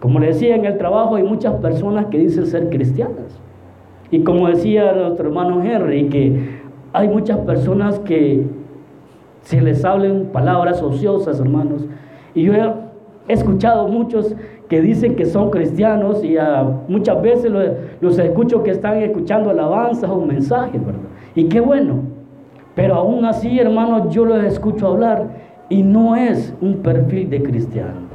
Como 0.00 0.18
le 0.18 0.28
decía 0.28 0.54
en 0.54 0.66
el 0.66 0.76
trabajo, 0.76 1.16
hay 1.16 1.22
muchas 1.22 1.54
personas 1.54 2.06
que 2.06 2.18
dicen 2.18 2.46
ser 2.46 2.68
cristianas. 2.68 3.40
Y 4.10 4.20
como 4.20 4.48
decía 4.48 4.92
nuestro 4.92 5.28
hermano 5.28 5.62
Henry, 5.62 6.08
que 6.08 6.60
hay 6.92 7.08
muchas 7.08 7.38
personas 7.38 7.98
que 8.00 8.46
se 9.42 9.60
les 9.60 9.84
hablen 9.84 10.26
palabras 10.26 10.82
ociosas, 10.82 11.40
hermanos. 11.40 11.86
Y 12.34 12.44
yo 12.44 12.52
he 12.54 13.32
escuchado 13.32 13.88
muchos 13.88 14.34
que 14.68 14.80
dicen 14.80 15.16
que 15.16 15.26
son 15.26 15.50
cristianos 15.50 16.24
y 16.24 16.36
muchas 16.88 17.20
veces 17.22 17.50
los, 17.50 17.64
los, 18.00 18.18
escucho 18.18 18.62
que 18.62 18.70
están 18.70 18.98
escuchando 18.98 19.50
alabanzas 19.50 20.08
o 20.10 20.20
mensajes, 20.20 20.84
¿verdad? 20.84 21.00
Y 21.34 21.44
qué 21.44 21.60
bueno. 21.60 22.02
Pero 22.74 22.94
aún 22.94 23.24
así, 23.24 23.58
hermanos, 23.58 24.12
yo 24.14 24.24
los 24.24 24.42
escucho 24.44 24.88
hablar 24.88 25.28
y 25.68 25.82
no 25.82 26.16
es 26.16 26.54
un 26.60 26.76
perfil 26.78 27.30
de 27.30 27.42
cristiano. 27.42 28.08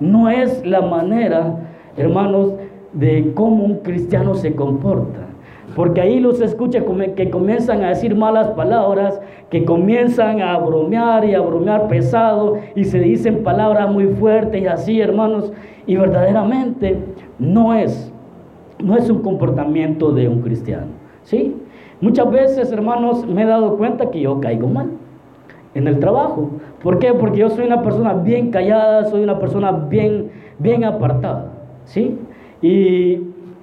No 0.00 0.28
es 0.28 0.64
la 0.64 0.80
manera, 0.80 1.56
hermanos, 1.96 2.54
de 2.92 3.32
cómo 3.34 3.64
un 3.64 3.78
cristiano 3.78 4.34
se 4.34 4.54
comporta. 4.54 5.28
Porque 5.74 6.00
ahí 6.00 6.18
los 6.18 6.40
escucha 6.40 6.82
que 7.14 7.30
comienzan 7.30 7.84
a 7.84 7.90
decir 7.90 8.14
malas 8.16 8.48
palabras, 8.48 9.20
que 9.50 9.64
comienzan 9.64 10.40
a 10.40 10.58
bromear 10.58 11.24
y 11.24 11.34
a 11.34 11.40
bromear 11.40 11.88
pesado 11.88 12.58
y 12.74 12.84
se 12.84 12.98
dicen 12.98 13.42
palabras 13.42 13.90
muy 13.90 14.06
fuertes 14.06 14.62
y 14.62 14.66
así, 14.66 15.00
hermanos. 15.00 15.52
Y 15.86 15.96
verdaderamente 15.96 16.96
no 17.38 17.74
es, 17.74 18.12
no 18.82 18.96
es 18.96 19.08
un 19.10 19.20
comportamiento 19.22 20.10
de 20.12 20.28
un 20.28 20.40
cristiano. 20.40 20.86
¿Sí? 21.22 21.54
Muchas 22.00 22.30
veces, 22.30 22.72
hermanos, 22.72 23.26
me 23.26 23.42
he 23.42 23.46
dado 23.46 23.76
cuenta 23.76 24.10
que 24.10 24.20
yo 24.20 24.40
caigo 24.40 24.68
mal 24.68 24.90
en 25.74 25.86
el 25.86 25.98
trabajo. 25.98 26.50
¿Por 26.82 26.98
qué? 26.98 27.12
Porque 27.12 27.38
yo 27.38 27.50
soy 27.50 27.66
una 27.66 27.82
persona 27.82 28.14
bien 28.14 28.50
callada, 28.50 29.04
soy 29.06 29.22
una 29.22 29.38
persona 29.38 29.72
bien, 29.72 30.30
bien 30.58 30.84
apartada. 30.84 31.52
¿Sí? 31.84 32.18
Y, 32.62 33.20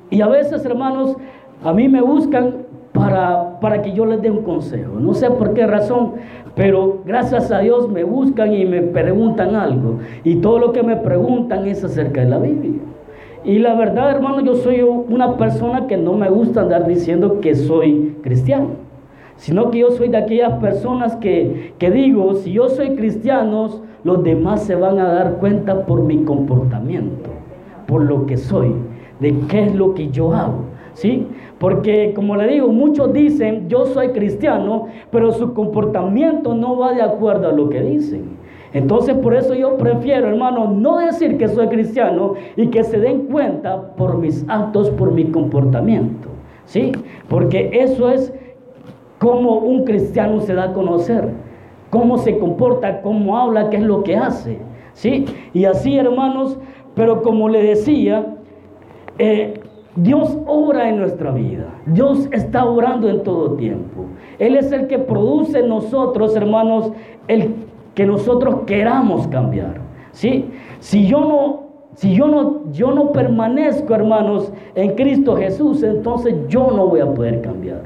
y 0.09 0.21
a 0.21 0.27
veces, 0.27 0.65
hermanos, 0.65 1.15
a 1.63 1.71
mí 1.71 1.87
me 1.87 2.01
buscan 2.01 2.65
para, 2.91 3.59
para 3.59 3.81
que 3.81 3.93
yo 3.93 4.05
les 4.05 4.21
dé 4.21 4.31
un 4.31 4.43
consejo. 4.43 4.99
No 4.99 5.13
sé 5.13 5.29
por 5.29 5.53
qué 5.53 5.65
razón, 5.65 6.13
pero 6.55 7.01
gracias 7.05 7.51
a 7.51 7.59
Dios 7.59 7.89
me 7.89 8.03
buscan 8.03 8.53
y 8.53 8.65
me 8.65 8.81
preguntan 8.81 9.55
algo. 9.55 9.99
Y 10.23 10.35
todo 10.37 10.59
lo 10.59 10.71
que 10.71 10.83
me 10.83 10.97
preguntan 10.97 11.67
es 11.67 11.83
acerca 11.83 12.21
de 12.21 12.29
la 12.29 12.39
Biblia. 12.39 12.81
Y 13.45 13.59
la 13.59 13.75
verdad, 13.75 14.09
hermano, 14.09 14.41
yo 14.41 14.55
soy 14.55 14.81
una 14.81 15.37
persona 15.37 15.87
que 15.87 15.97
no 15.97 16.13
me 16.13 16.29
gusta 16.29 16.61
andar 16.61 16.87
diciendo 16.87 17.39
que 17.41 17.55
soy 17.55 18.17
cristiano 18.23 18.84
sino 19.37 19.69
que 19.69 19.79
yo 19.79 19.91
soy 19.91 20.09
de 20.09 20.17
aquellas 20.17 20.53
personas 20.59 21.15
que, 21.17 21.73
digo, 21.79 22.33
si 22.35 22.53
yo 22.53 22.69
soy 22.69 22.95
cristiano, 22.95 23.69
los 24.03 24.23
demás 24.23 24.63
se 24.63 24.75
van 24.75 24.99
a 24.99 25.11
dar 25.11 25.37
cuenta 25.37 25.85
por 25.85 26.03
mi 26.03 26.23
comportamiento, 26.23 27.29
por 27.87 28.03
lo 28.03 28.25
que 28.25 28.37
soy, 28.37 28.73
de 29.19 29.35
qué 29.49 29.65
es 29.65 29.75
lo 29.75 29.93
que 29.93 30.09
yo 30.09 30.33
hago. 30.33 30.75
¿Sí? 30.93 31.27
Porque 31.59 32.13
como 32.15 32.37
le 32.37 32.47
digo, 32.47 32.69
muchos 32.69 33.11
dicen, 33.11 33.67
yo 33.67 33.85
soy 33.87 34.09
cristiano, 34.09 34.85
pero 35.11 35.33
su 35.33 35.53
comportamiento 35.53 36.53
no 36.55 36.77
va 36.77 36.93
de 36.93 37.01
acuerdo 37.01 37.49
a 37.49 37.51
lo 37.51 37.67
que 37.67 37.81
dicen. 37.81 38.37
Entonces 38.73 39.15
por 39.15 39.35
eso 39.35 39.53
yo 39.53 39.75
prefiero, 39.77 40.27
hermano, 40.27 40.71
no 40.71 40.99
decir 40.99 41.37
que 41.37 41.49
soy 41.49 41.67
cristiano 41.67 42.35
y 42.55 42.67
que 42.67 42.83
se 42.83 42.99
den 42.99 43.27
cuenta 43.27 43.95
por 43.95 44.17
mis 44.17 44.45
actos, 44.47 44.89
por 44.91 45.11
mi 45.11 45.25
comportamiento. 45.25 46.29
¿Sí? 46.65 46.93
Porque 47.27 47.69
eso 47.73 48.09
es 48.09 48.33
cómo 49.19 49.57
un 49.57 49.83
cristiano 49.85 50.39
se 50.41 50.53
da 50.53 50.65
a 50.65 50.73
conocer, 50.73 51.29
cómo 51.89 52.17
se 52.17 52.37
comporta, 52.37 53.01
cómo 53.01 53.37
habla, 53.37 53.69
qué 53.69 53.77
es 53.77 53.83
lo 53.83 54.03
que 54.03 54.15
hace. 54.15 54.59
¿sí? 54.93 55.25
Y 55.53 55.65
así, 55.65 55.97
hermanos, 55.97 56.57
pero 56.95 57.21
como 57.21 57.49
le 57.49 57.63
decía, 57.63 58.35
eh, 59.17 59.61
Dios 59.95 60.37
obra 60.45 60.89
en 60.89 60.97
nuestra 60.97 61.31
vida. 61.31 61.67
Dios 61.85 62.27
está 62.31 62.65
obrando 62.65 63.09
en 63.09 63.23
todo 63.23 63.53
tiempo. 63.55 64.05
Él 64.39 64.55
es 64.57 64.71
el 64.71 64.87
que 64.87 64.99
produce 64.99 65.59
en 65.59 65.69
nosotros, 65.69 66.35
hermanos, 66.35 66.91
el 67.27 67.55
que 67.93 68.05
nosotros 68.05 68.61
queramos 68.65 69.27
cambiar. 69.27 69.79
¿sí? 70.11 70.49
Si 70.79 71.07
yo 71.07 71.21
no 71.21 71.65
si 71.95 72.13
yo 72.13 72.27
no, 72.27 72.69
yo 72.73 72.91
no 72.91 73.13
permanezco, 73.13 73.95
hermanos, 73.95 74.51
en 74.75 74.95
Cristo 74.95 75.37
Jesús, 75.37 75.81
entonces 75.81 76.35
yo 76.49 76.69
no 76.71 76.87
voy 76.87 76.99
a 76.99 77.13
poder 77.13 77.41
cambiar. 77.41 77.83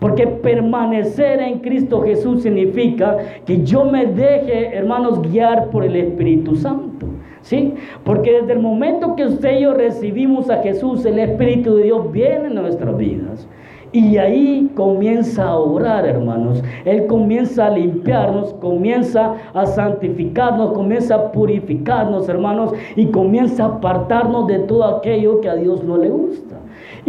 Porque 0.00 0.26
permanecer 0.26 1.40
en 1.40 1.58
Cristo 1.58 2.02
Jesús 2.02 2.42
significa 2.42 3.16
que 3.44 3.64
yo 3.64 3.84
me 3.84 4.06
deje, 4.06 4.76
hermanos, 4.76 5.20
guiar 5.22 5.70
por 5.70 5.84
el 5.84 5.96
Espíritu 5.96 6.54
Santo. 6.56 7.06
¿Sí? 7.42 7.74
Porque 8.04 8.40
desde 8.40 8.52
el 8.52 8.60
momento 8.60 9.16
que 9.16 9.24
usted 9.24 9.58
y 9.58 9.62
yo 9.62 9.72
recibimos 9.72 10.50
a 10.50 10.58
Jesús, 10.58 11.04
el 11.06 11.18
Espíritu 11.18 11.76
de 11.76 11.84
Dios 11.84 12.12
viene 12.12 12.48
en 12.48 12.54
nuestras 12.54 12.96
vidas. 12.96 13.48
Y 13.90 14.18
ahí 14.18 14.70
comienza 14.74 15.48
a 15.48 15.58
orar, 15.58 16.04
hermanos. 16.04 16.62
Él 16.84 17.06
comienza 17.06 17.66
a 17.66 17.70
limpiarnos, 17.70 18.52
comienza 18.54 19.34
a 19.54 19.64
santificarnos, 19.64 20.72
comienza 20.72 21.14
a 21.14 21.32
purificarnos, 21.32 22.28
hermanos, 22.28 22.72
y 22.96 23.06
comienza 23.06 23.64
a 23.64 23.68
apartarnos 23.76 24.46
de 24.46 24.58
todo 24.60 24.84
aquello 24.84 25.40
que 25.40 25.48
a 25.48 25.54
Dios 25.54 25.82
no 25.84 25.96
le 25.96 26.10
gusta. 26.10 26.57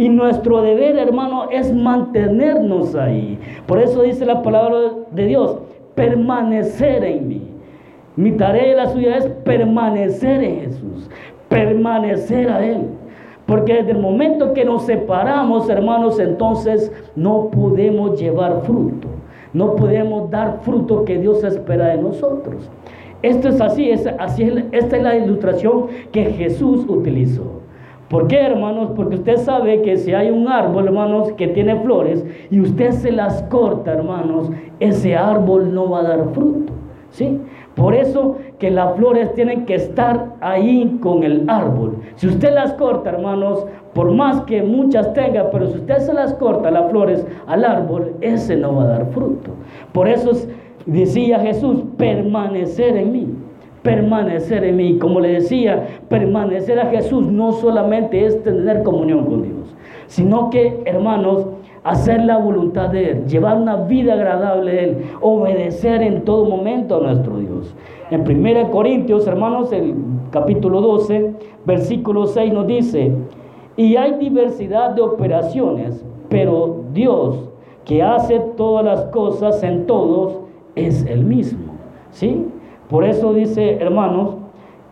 Y 0.00 0.08
nuestro 0.08 0.62
deber, 0.62 0.96
hermano, 0.96 1.50
es 1.50 1.74
mantenernos 1.74 2.94
ahí. 2.94 3.38
Por 3.66 3.78
eso 3.78 4.00
dice 4.00 4.24
la 4.24 4.42
palabra 4.42 4.78
de 5.10 5.26
Dios, 5.26 5.58
permanecer 5.94 7.04
en 7.04 7.28
mí. 7.28 7.42
Mi 8.16 8.32
tarea 8.32 8.72
y 8.72 8.76
la 8.76 8.88
suya 8.88 9.18
es 9.18 9.26
permanecer 9.26 10.42
en 10.42 10.60
Jesús, 10.60 11.10
permanecer 11.50 12.48
a 12.48 12.64
Él. 12.64 12.86
Porque 13.44 13.74
desde 13.74 13.90
el 13.90 13.98
momento 13.98 14.54
que 14.54 14.64
nos 14.64 14.84
separamos, 14.84 15.68
hermanos, 15.68 16.18
entonces 16.18 16.90
no 17.14 17.50
podemos 17.50 18.18
llevar 18.18 18.62
fruto. 18.62 19.06
No 19.52 19.76
podemos 19.76 20.30
dar 20.30 20.60
fruto 20.62 21.04
que 21.04 21.18
Dios 21.18 21.44
espera 21.44 21.88
de 21.88 21.98
nosotros. 21.98 22.70
Esto 23.20 23.50
es 23.50 23.60
así, 23.60 23.90
es, 23.90 24.06
así 24.18 24.50
esta 24.72 24.96
es 24.96 25.02
la 25.02 25.16
ilustración 25.16 25.88
que 26.10 26.24
Jesús 26.24 26.86
utilizó. 26.88 27.59
¿Por 28.10 28.26
qué, 28.26 28.40
hermanos? 28.40 28.90
Porque 28.96 29.14
usted 29.14 29.36
sabe 29.36 29.82
que 29.82 29.96
si 29.96 30.12
hay 30.12 30.30
un 30.32 30.48
árbol, 30.48 30.86
hermanos, 30.86 31.32
que 31.34 31.46
tiene 31.46 31.76
flores 31.76 32.26
y 32.50 32.58
usted 32.58 32.90
se 32.90 33.12
las 33.12 33.40
corta, 33.44 33.92
hermanos, 33.92 34.50
ese 34.80 35.14
árbol 35.14 35.72
no 35.72 35.88
va 35.88 36.00
a 36.00 36.02
dar 36.02 36.24
fruto. 36.34 36.72
¿Sí? 37.12 37.40
Por 37.76 37.94
eso 37.94 38.38
que 38.58 38.70
las 38.70 38.96
flores 38.96 39.32
tienen 39.34 39.64
que 39.64 39.76
estar 39.76 40.34
ahí 40.40 40.98
con 41.00 41.22
el 41.22 41.48
árbol. 41.48 41.98
Si 42.16 42.26
usted 42.26 42.52
las 42.52 42.72
corta, 42.72 43.10
hermanos, 43.10 43.64
por 43.94 44.10
más 44.10 44.40
que 44.42 44.60
muchas 44.64 45.12
tenga, 45.14 45.48
pero 45.52 45.68
si 45.68 45.78
usted 45.78 45.98
se 45.98 46.12
las 46.12 46.34
corta 46.34 46.70
las 46.72 46.90
flores 46.90 47.24
al 47.46 47.64
árbol, 47.64 48.14
ese 48.20 48.56
no 48.56 48.74
va 48.74 48.84
a 48.84 48.88
dar 48.88 49.06
fruto. 49.12 49.52
Por 49.92 50.08
eso 50.08 50.32
decía 50.84 51.38
Jesús, 51.38 51.84
permanecer 51.96 52.96
en 52.96 53.12
mí 53.12 53.28
permanecer 53.82 54.64
en 54.64 54.76
mí. 54.76 54.98
Como 54.98 55.20
le 55.20 55.32
decía, 55.32 55.99
permanecer 56.10 56.80
a 56.80 56.86
Jesús 56.86 57.28
no 57.28 57.52
solamente 57.52 58.26
es 58.26 58.42
tener 58.42 58.82
comunión 58.82 59.26
con 59.26 59.42
Dios, 59.42 59.74
sino 60.08 60.50
que, 60.50 60.82
hermanos, 60.84 61.46
hacer 61.84 62.24
la 62.24 62.36
voluntad 62.36 62.90
de 62.90 63.12
Él, 63.12 63.26
llevar 63.26 63.56
una 63.56 63.76
vida 63.76 64.14
agradable 64.14 64.70
a 64.72 64.82
Él, 64.82 64.96
obedecer 65.20 66.02
en 66.02 66.24
todo 66.24 66.44
momento 66.44 66.96
a 66.96 67.00
nuestro 67.00 67.38
Dios. 67.38 67.74
En 68.10 68.22
1 68.28 68.70
Corintios, 68.72 69.26
hermanos, 69.28 69.72
el 69.72 69.94
capítulo 70.32 70.80
12, 70.80 71.32
versículo 71.64 72.26
6 72.26 72.52
nos 72.52 72.66
dice, 72.66 73.12
y 73.76 73.94
hay 73.94 74.14
diversidad 74.14 74.90
de 74.90 75.02
operaciones, 75.02 76.04
pero 76.28 76.82
Dios 76.92 77.48
que 77.84 78.02
hace 78.02 78.40
todas 78.56 78.84
las 78.84 79.02
cosas 79.06 79.62
en 79.62 79.86
todos 79.86 80.40
es 80.74 81.06
el 81.06 81.24
mismo. 81.24 81.72
¿Sí? 82.10 82.46
Por 82.88 83.04
eso 83.04 83.32
dice, 83.32 83.76
hermanos, 83.80 84.39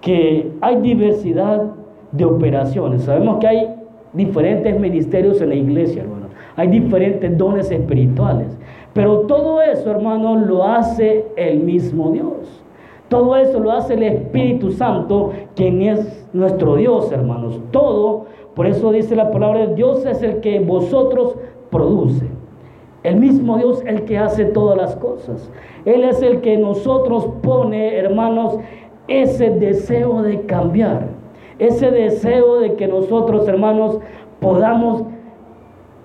que 0.00 0.50
hay 0.61 0.76
diversidad 0.81 1.73
de 2.12 2.25
operaciones. 2.25 3.02
Sabemos 3.02 3.38
que 3.38 3.49
hay 3.49 3.75
diferentes 4.12 4.78
ministerios 4.78 5.40
en 5.40 5.50
la 5.50 5.55
iglesia, 5.55 6.02
hermanos. 6.02 6.31
hay 6.57 6.69
diferentes 6.69 7.37
dones 7.37 7.71
espirituales. 7.71 8.59
Pero 8.95 9.21
todo 9.21 9.62
eso, 9.62 9.90
hermanos, 9.90 10.47
lo 10.47 10.64
hace 10.64 11.26
el 11.37 11.61
mismo 11.61 12.11
Dios. 12.11 12.64
Todo 13.09 13.37
eso 13.37 13.59
lo 13.59 13.73
hace 13.73 13.95
el 13.95 14.02
Espíritu 14.02 14.71
Santo, 14.71 15.33
quien 15.55 15.83
es 15.83 16.28
nuestro 16.33 16.76
Dios, 16.76 17.11
hermanos. 17.11 17.61
Todo, 17.71 18.26
por 18.55 18.67
eso 18.67 18.93
dice 18.93 19.17
la 19.17 19.31
palabra 19.31 19.67
Dios, 19.69 20.05
es 20.05 20.23
el 20.23 20.40
que 20.40 20.61
vosotros 20.61 21.37
produce. 21.71 22.26
El 23.05 23.17
mismo 23.17 23.57
Dios 23.57 23.83
el 23.87 24.05
que 24.05 24.19
hace 24.19 24.45
todas 24.47 24.76
las 24.76 24.97
cosas. 24.97 25.50
Él 25.85 26.05
es 26.05 26.21
el 26.21 26.40
que 26.40 26.59
nosotros 26.59 27.28
pone, 27.43 27.97
hermanos, 27.97 28.59
ese 29.08 29.50
deseo 29.50 30.22
de 30.22 30.42
cambiar. 30.42 31.08
Ese 31.58 31.90
deseo 31.90 32.60
de 32.60 32.74
que 32.74 32.86
nosotros, 32.86 33.48
hermanos, 33.48 33.98
podamos 34.40 35.04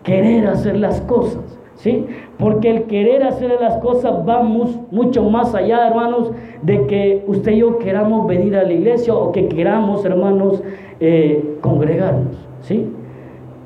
querer 0.04 0.48
hacer 0.48 0.78
las 0.78 1.02
cosas. 1.02 1.60
¿Sí? 1.76 2.06
Porque 2.38 2.70
el 2.70 2.84
querer 2.84 3.24
hacer 3.24 3.58
las 3.60 3.78
cosas 3.80 4.14
va 4.28 4.42
mucho 4.42 5.24
más 5.24 5.54
allá, 5.54 5.88
hermanos, 5.88 6.32
de 6.62 6.86
que 6.86 7.24
usted 7.28 7.52
y 7.54 7.58
yo 7.58 7.78
queramos 7.80 8.26
venir 8.28 8.56
a 8.56 8.64
la 8.64 8.72
iglesia 8.72 9.14
o 9.14 9.32
que 9.32 9.48
queramos, 9.48 10.06
hermanos, 10.06 10.64
eh, 11.00 11.58
congregarnos. 11.62 12.38
¿Sí? 12.62 12.90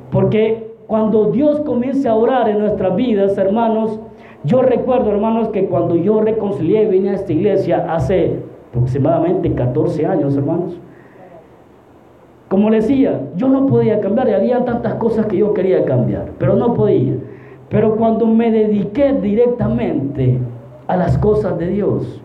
Porque 0.09 0.67
cuando 0.87 1.31
Dios 1.31 1.59
comience 1.61 2.07
a 2.07 2.15
orar 2.15 2.49
en 2.49 2.59
nuestras 2.59 2.95
vidas, 2.95 3.37
hermanos, 3.37 3.99
yo 4.43 4.61
recuerdo, 4.61 5.11
hermanos, 5.11 5.49
que 5.49 5.65
cuando 5.65 5.95
yo 5.95 6.21
reconcilié 6.21 6.83
y 6.83 6.87
vine 6.87 7.09
a 7.09 7.13
esta 7.15 7.33
iglesia 7.33 7.93
hace 7.93 8.37
aproximadamente 8.77 9.53
14 9.53 10.05
años, 10.05 10.37
hermanos, 10.37 10.79
como 12.47 12.69
le 12.69 12.77
decía, 12.77 13.19
yo 13.35 13.49
no 13.49 13.65
podía 13.65 13.99
cambiar 13.99 14.29
y 14.29 14.33
había 14.33 14.63
tantas 14.63 14.93
cosas 14.95 15.25
que 15.25 15.37
yo 15.37 15.53
quería 15.53 15.83
cambiar, 15.83 16.29
pero 16.37 16.55
no 16.55 16.73
podía. 16.73 17.13
Pero 17.69 17.97
cuando 17.97 18.25
me 18.25 18.51
dediqué 18.51 19.11
directamente 19.13 20.37
a 20.87 20.95
las 20.95 21.17
cosas 21.17 21.57
de 21.57 21.67
Dios, 21.67 22.21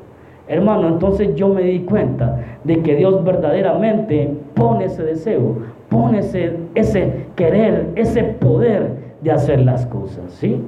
hermano, 0.47 0.89
entonces 0.89 1.35
yo 1.35 1.49
me 1.49 1.63
di 1.63 1.81
cuenta 1.81 2.59
de 2.63 2.81
que 2.83 2.95
Dios 2.95 3.25
verdaderamente 3.25 4.33
pone 4.55 4.85
ese 4.85 5.03
deseo, 5.03 5.57
pone 5.89 6.21
ese, 6.21 6.57
ese 6.77 7.27
querer, 7.35 7.89
ese 7.97 8.23
poder 8.23 8.93
de 9.23 9.33
hacer 9.33 9.61
las 9.61 9.87
cosas, 9.87 10.31
¿sí? 10.35 10.63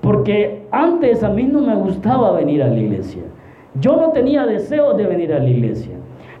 Porque 0.00 0.62
antes 0.70 1.24
a 1.24 1.30
mí 1.30 1.42
no 1.42 1.60
me 1.62 1.74
gustaba 1.74 2.32
venir 2.32 2.62
a 2.62 2.68
la 2.68 2.78
iglesia. 2.78 3.22
Yo 3.78 3.96
no 3.96 4.10
tenía 4.10 4.46
deseo 4.46 4.94
de 4.94 5.06
venir 5.06 5.32
a 5.32 5.38
la 5.38 5.48
iglesia. 5.48 5.94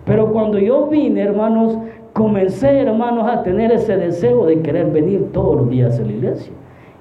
Pero 0.04 0.32
cuando 0.32 0.58
yo 0.58 0.86
vine, 0.86 1.22
hermanos, 1.22 1.78
comencé, 2.12 2.80
hermanos, 2.80 3.30
a 3.30 3.42
tener 3.42 3.70
ese 3.70 3.96
deseo 3.96 4.46
de 4.46 4.60
querer 4.60 4.90
venir 4.90 5.30
todos 5.32 5.56
los 5.56 5.70
días 5.70 5.98
a 6.00 6.02
la 6.02 6.12
iglesia. 6.12 6.52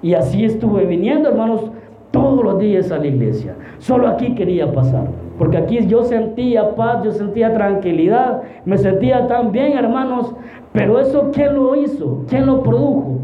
Y 0.02 0.14
así 0.14 0.46
estuve 0.46 0.86
viniendo, 0.86 1.30
hermanos, 1.30 1.72
todos 2.12 2.44
los 2.44 2.60
días 2.60 2.92
a 2.92 2.98
la 2.98 3.08
iglesia. 3.08 3.56
Solo 3.80 4.08
aquí 4.08 4.36
quería 4.36 4.72
pasar. 4.72 5.08
Porque 5.38 5.58
aquí 5.58 5.86
yo 5.88 6.04
sentía 6.04 6.76
paz, 6.76 7.04
yo 7.04 7.12
sentía 7.12 7.54
tranquilidad, 7.54 8.44
me 8.66 8.78
sentía 8.78 9.28
tan 9.28 9.52
bien, 9.52 9.78
hermanos. 9.78 10.36
Pero 10.74 11.00
eso, 11.00 11.32
¿quién 11.34 11.56
lo 11.56 11.76
hizo? 11.76 12.26
¿Quién 12.28 12.46
lo 12.46 12.62
produjo? 12.62 13.20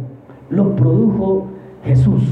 Lo 0.49 0.75
produjo 0.75 1.47
Jesús. 1.83 2.23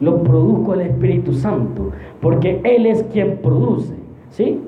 Lo 0.00 0.22
produjo 0.22 0.74
el 0.74 0.82
Espíritu 0.82 1.32
Santo. 1.32 1.90
Porque 2.20 2.60
Él 2.64 2.86
es 2.86 3.02
quien 3.04 3.38
produce. 3.38 4.03
¿Sí? 4.34 4.60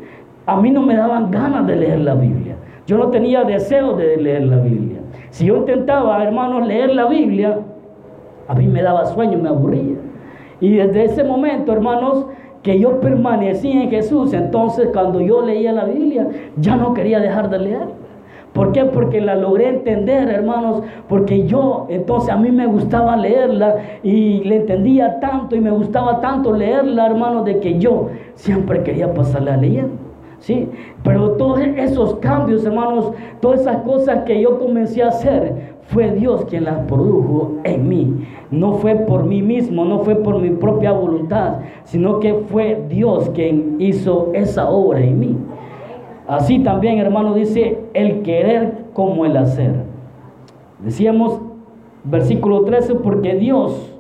A 0.47 0.61
mí 0.61 0.71
no 0.71 0.83
me 0.83 0.95
daban 0.95 1.33
ganas 1.33 1.67
de 1.67 1.75
leer 1.75 1.99
la 1.99 2.15
Biblia. 2.15 2.55
Yo 2.87 2.97
no 2.99 3.09
tenía 3.09 3.43
deseo 3.43 3.97
de 3.97 4.17
leer 4.17 4.45
la 4.47 4.59
Biblia. 4.59 5.01
Si 5.31 5.47
yo 5.47 5.57
intentaba, 5.57 6.23
hermanos, 6.23 6.69
leer 6.69 6.95
la 6.95 7.09
Biblia, 7.09 7.59
a 8.47 8.55
mí 8.55 8.69
me 8.69 8.81
daba 8.81 9.07
sueño, 9.07 9.39
me 9.39 9.49
aburría. 9.49 9.97
Y 10.61 10.77
desde 10.77 11.07
ese 11.07 11.25
momento, 11.25 11.73
hermanos, 11.73 12.27
que 12.63 12.79
yo 12.79 13.01
permanecí 13.01 13.73
en 13.73 13.91
Jesús, 13.91 14.33
entonces 14.35 14.91
cuando 14.93 15.21
yo 15.21 15.43
leía 15.43 15.73
la 15.73 15.85
Biblia, 15.85 16.29
ya 16.59 16.77
no 16.77 16.95
quería 16.95 17.19
dejar 17.19 17.51
de 17.51 17.59
leer. 17.59 17.89
¿Por 18.57 18.73
qué? 18.73 18.87
Porque 18.87 19.21
la 19.21 19.35
logré 19.35 19.69
entender, 19.69 20.31
hermanos, 20.31 20.83
porque 21.11 21.47
yo, 21.47 21.87
entonces 21.91 22.31
a 22.31 22.39
mí 22.39 22.51
me 22.51 22.67
gustaba 22.67 23.15
leerla 23.15 23.77
y 24.03 24.43
le 24.45 24.57
entendía 24.57 25.21
tanto 25.21 25.55
y 25.55 25.61
me 25.61 25.71
gustaba 25.71 26.23
tanto 26.23 26.55
leerla, 26.55 27.05
hermanos, 27.05 27.45
de 27.45 27.61
que 27.61 27.79
yo 27.79 28.09
siempre 28.35 28.83
quería 28.83 29.13
pasarla 29.13 29.59
leyendo. 29.59 29.93
¿sí? 30.39 30.71
Pero 31.05 31.33
todos 31.33 31.61
esos 31.61 32.15
cambios, 32.15 32.65
hermanos, 32.65 33.13
todas 33.41 33.61
esas 33.61 33.83
cosas 33.83 34.25
que 34.25 34.41
yo 34.41 34.59
comencé 34.59 35.03
a 35.03 35.09
hacer, 35.09 35.77
fue 35.89 36.13
Dios 36.13 36.47
quien 36.47 36.65
las 36.65 36.79
produjo 36.87 37.57
en 37.65 37.87
mí. 37.87 38.27
No 38.51 38.73
fue 38.75 38.95
por 38.95 39.25
mí 39.25 39.43
mismo, 39.43 39.85
no 39.85 39.99
fue 39.99 40.15
por 40.17 40.41
mi 40.41 40.49
propia 40.49 40.93
voluntad, 40.93 41.59
sino 41.85 42.21
que 42.21 42.33
fue 42.49 42.83
Dios 42.89 43.29
quien 43.35 43.77
hizo 43.81 44.31
esa 44.33 44.71
obra 44.71 45.01
en 45.01 45.21
mí. 45.21 45.37
Así 46.29 46.59
también, 46.59 46.99
hermano, 46.99 47.35
dice 47.35 47.79
el 47.95 48.23
querer 48.23 48.87
como 48.93 49.25
el 49.27 49.37
hacer. 49.37 49.75
Decíamos, 50.81 51.41
versículo 52.05 52.63
13, 52.63 52.97
porque 52.97 53.35
Dios 53.35 53.93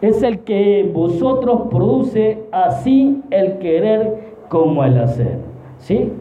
es 0.00 0.22
el 0.22 0.40
que 0.40 0.90
vosotros 0.92 1.62
produce 1.70 2.42
así 2.52 3.22
el 3.30 3.58
querer 3.58 4.34
como 4.48 4.84
el 4.84 4.98
hacer. 4.98 5.38
¿Sí? 5.78 6.12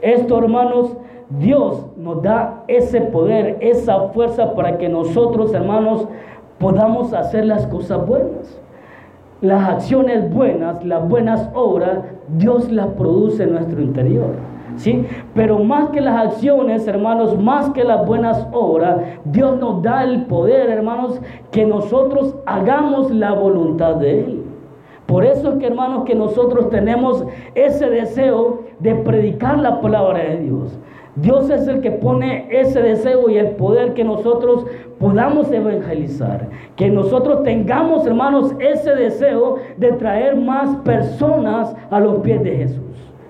Esto, 0.00 0.38
hermanos, 0.38 0.96
Dios 1.38 1.86
nos 1.96 2.22
da 2.22 2.64
ese 2.68 3.00
poder, 3.02 3.58
esa 3.60 4.08
fuerza 4.08 4.54
para 4.54 4.78
que 4.78 4.88
nosotros, 4.88 5.52
hermanos, 5.52 6.08
podamos 6.58 7.12
hacer 7.12 7.44
las 7.44 7.66
cosas 7.66 8.06
buenas. 8.06 8.60
Las 9.40 9.68
acciones 9.68 10.32
buenas, 10.32 10.84
las 10.84 11.06
buenas 11.08 11.48
obras, 11.54 12.00
Dios 12.38 12.70
las 12.72 12.88
produce 12.88 13.44
en 13.44 13.52
nuestro 13.52 13.80
interior. 13.80 14.34
¿Sí? 14.76 15.06
Pero 15.34 15.58
más 15.58 15.90
que 15.90 16.00
las 16.00 16.26
acciones, 16.26 16.86
hermanos, 16.86 17.38
más 17.38 17.70
que 17.70 17.84
las 17.84 18.06
buenas 18.06 18.46
obras, 18.52 18.98
Dios 19.24 19.58
nos 19.58 19.82
da 19.82 20.04
el 20.04 20.26
poder, 20.26 20.70
hermanos, 20.70 21.20
que 21.50 21.66
nosotros 21.66 22.36
hagamos 22.46 23.10
la 23.10 23.32
voluntad 23.32 23.96
de 23.96 24.20
Él. 24.20 24.42
Por 25.06 25.24
eso 25.24 25.52
es 25.52 25.58
que 25.58 25.66
hermanos 25.66 26.04
que 26.04 26.14
nosotros 26.14 26.68
tenemos 26.68 27.24
ese 27.54 27.88
deseo 27.88 28.64
de 28.78 28.94
predicar 28.94 29.58
la 29.58 29.80
palabra 29.80 30.18
de 30.18 30.36
Dios. 30.36 30.78
Dios 31.16 31.50
es 31.50 31.66
el 31.66 31.80
que 31.80 31.90
pone 31.90 32.46
ese 32.50 32.80
deseo 32.80 33.28
y 33.28 33.38
el 33.38 33.52
poder 33.52 33.94
que 33.94 34.04
nosotros 34.04 34.66
podamos 35.00 35.50
evangelizar. 35.50 36.48
Que 36.76 36.90
nosotros 36.90 37.42
tengamos, 37.42 38.06
hermanos, 38.06 38.54
ese 38.60 38.94
deseo 38.94 39.56
de 39.78 39.92
traer 39.92 40.36
más 40.36 40.76
personas 40.84 41.74
a 41.90 41.98
los 42.00 42.20
pies 42.20 42.42
de 42.44 42.56
Jesús. 42.56 42.87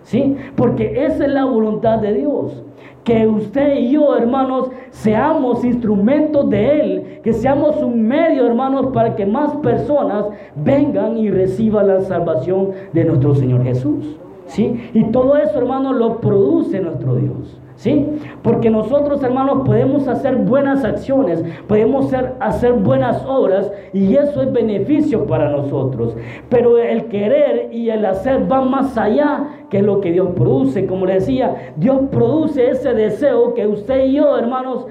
¿Sí? 0.09 0.37
Porque 0.57 1.05
esa 1.05 1.27
es 1.27 1.33
la 1.33 1.45
voluntad 1.45 1.99
de 1.99 2.15
Dios 2.15 2.63
que 3.05 3.27
usted 3.27 3.77
y 3.77 3.91
yo, 3.91 4.17
hermanos, 4.17 4.71
seamos 4.91 5.65
instrumentos 5.65 6.49
de 6.49 6.81
Él, 6.81 7.21
que 7.23 7.35
seamos 7.35 7.77
un 7.83 8.07
medio, 8.07 8.47
hermanos, 8.47 8.89
para 8.93 9.17
que 9.17 9.27
más 9.27 9.55
personas 9.57 10.27
vengan 10.57 11.19
y 11.19 11.31
reciban 11.31 11.89
la 11.89 12.01
salvación 12.03 12.71
de 12.93 13.05
nuestro 13.05 13.35
Señor 13.35 13.65
Jesús. 13.65 14.17
¿Sí? 14.47 14.91
Y 14.95 15.05
todo 15.05 15.37
eso, 15.37 15.59
hermanos, 15.59 15.97
lo 15.97 16.21
produce 16.21 16.81
nuestro 16.81 17.17
Dios. 17.17 17.61
¿Sí? 17.79 18.09
Porque 18.43 18.71
nosotros, 18.71 19.23
hermanos, 19.23 19.63
podemos 19.65 20.09
hacer 20.09 20.35
buenas 20.35 20.85
acciones, 20.85 21.45
podemos 21.69 22.13
hacer, 22.41 22.73
buenas 22.73 23.25
obras 23.25 23.71
y 23.93 24.17
eso 24.17 24.43
es 24.43 24.53
beneficio 24.53 25.27
para 25.27 25.49
nosotros. 25.49 26.17
Pero 26.49 26.77
el 26.79 27.05
querer 27.05 27.69
y 27.71 27.89
el 27.91 28.05
hacer 28.05 28.47
van 28.49 28.69
más 28.69 28.99
allá 28.99 29.45
que 29.71 29.81
lo 29.81 30.01
que 30.01 30.11
Dios 30.11 30.31
produce. 30.35 30.87
Como 30.87 31.07
le 31.07 31.15
decía, 31.15 31.73
Dios 31.77 32.01
produce 32.11 32.69
ese 32.69 32.95
deseo 32.95 33.55
que 33.55 33.69
usted 33.69 34.07
y 34.07 34.15
yo, 34.15 34.37
hermanos, 34.37 34.89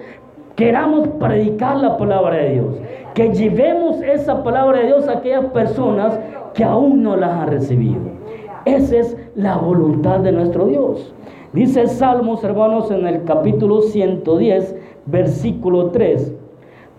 queramos 0.56 1.10
predicar 1.20 1.76
la 1.76 1.98
palabra 1.98 2.38
de 2.38 2.54
Dios. 2.54 2.76
Que 3.14 3.34
llevemos 3.34 4.02
esa 4.02 4.46
palabra 4.46 4.80
de 4.80 4.86
Dios 4.86 5.10
a 5.10 5.18
aquellas 5.18 5.48
personas 5.48 6.18
que 6.54 6.64
aún 6.64 7.04
no 7.04 7.18
las 7.18 7.32
han 7.32 7.48
recibido. 7.50 8.00
Esa 8.64 8.96
es 8.96 9.18
la 9.36 9.58
voluntad 9.58 10.22
de 10.22 10.32
nuestro 10.32 10.68
Dios. 10.68 11.14
Dice 11.54 11.88
Salmos, 11.88 12.44
hermanos, 12.44 12.92
en 12.92 13.08
el 13.08 13.24
capítulo 13.24 13.82
110, 13.82 14.76
versículo 15.06 15.92
3. 15.92 16.36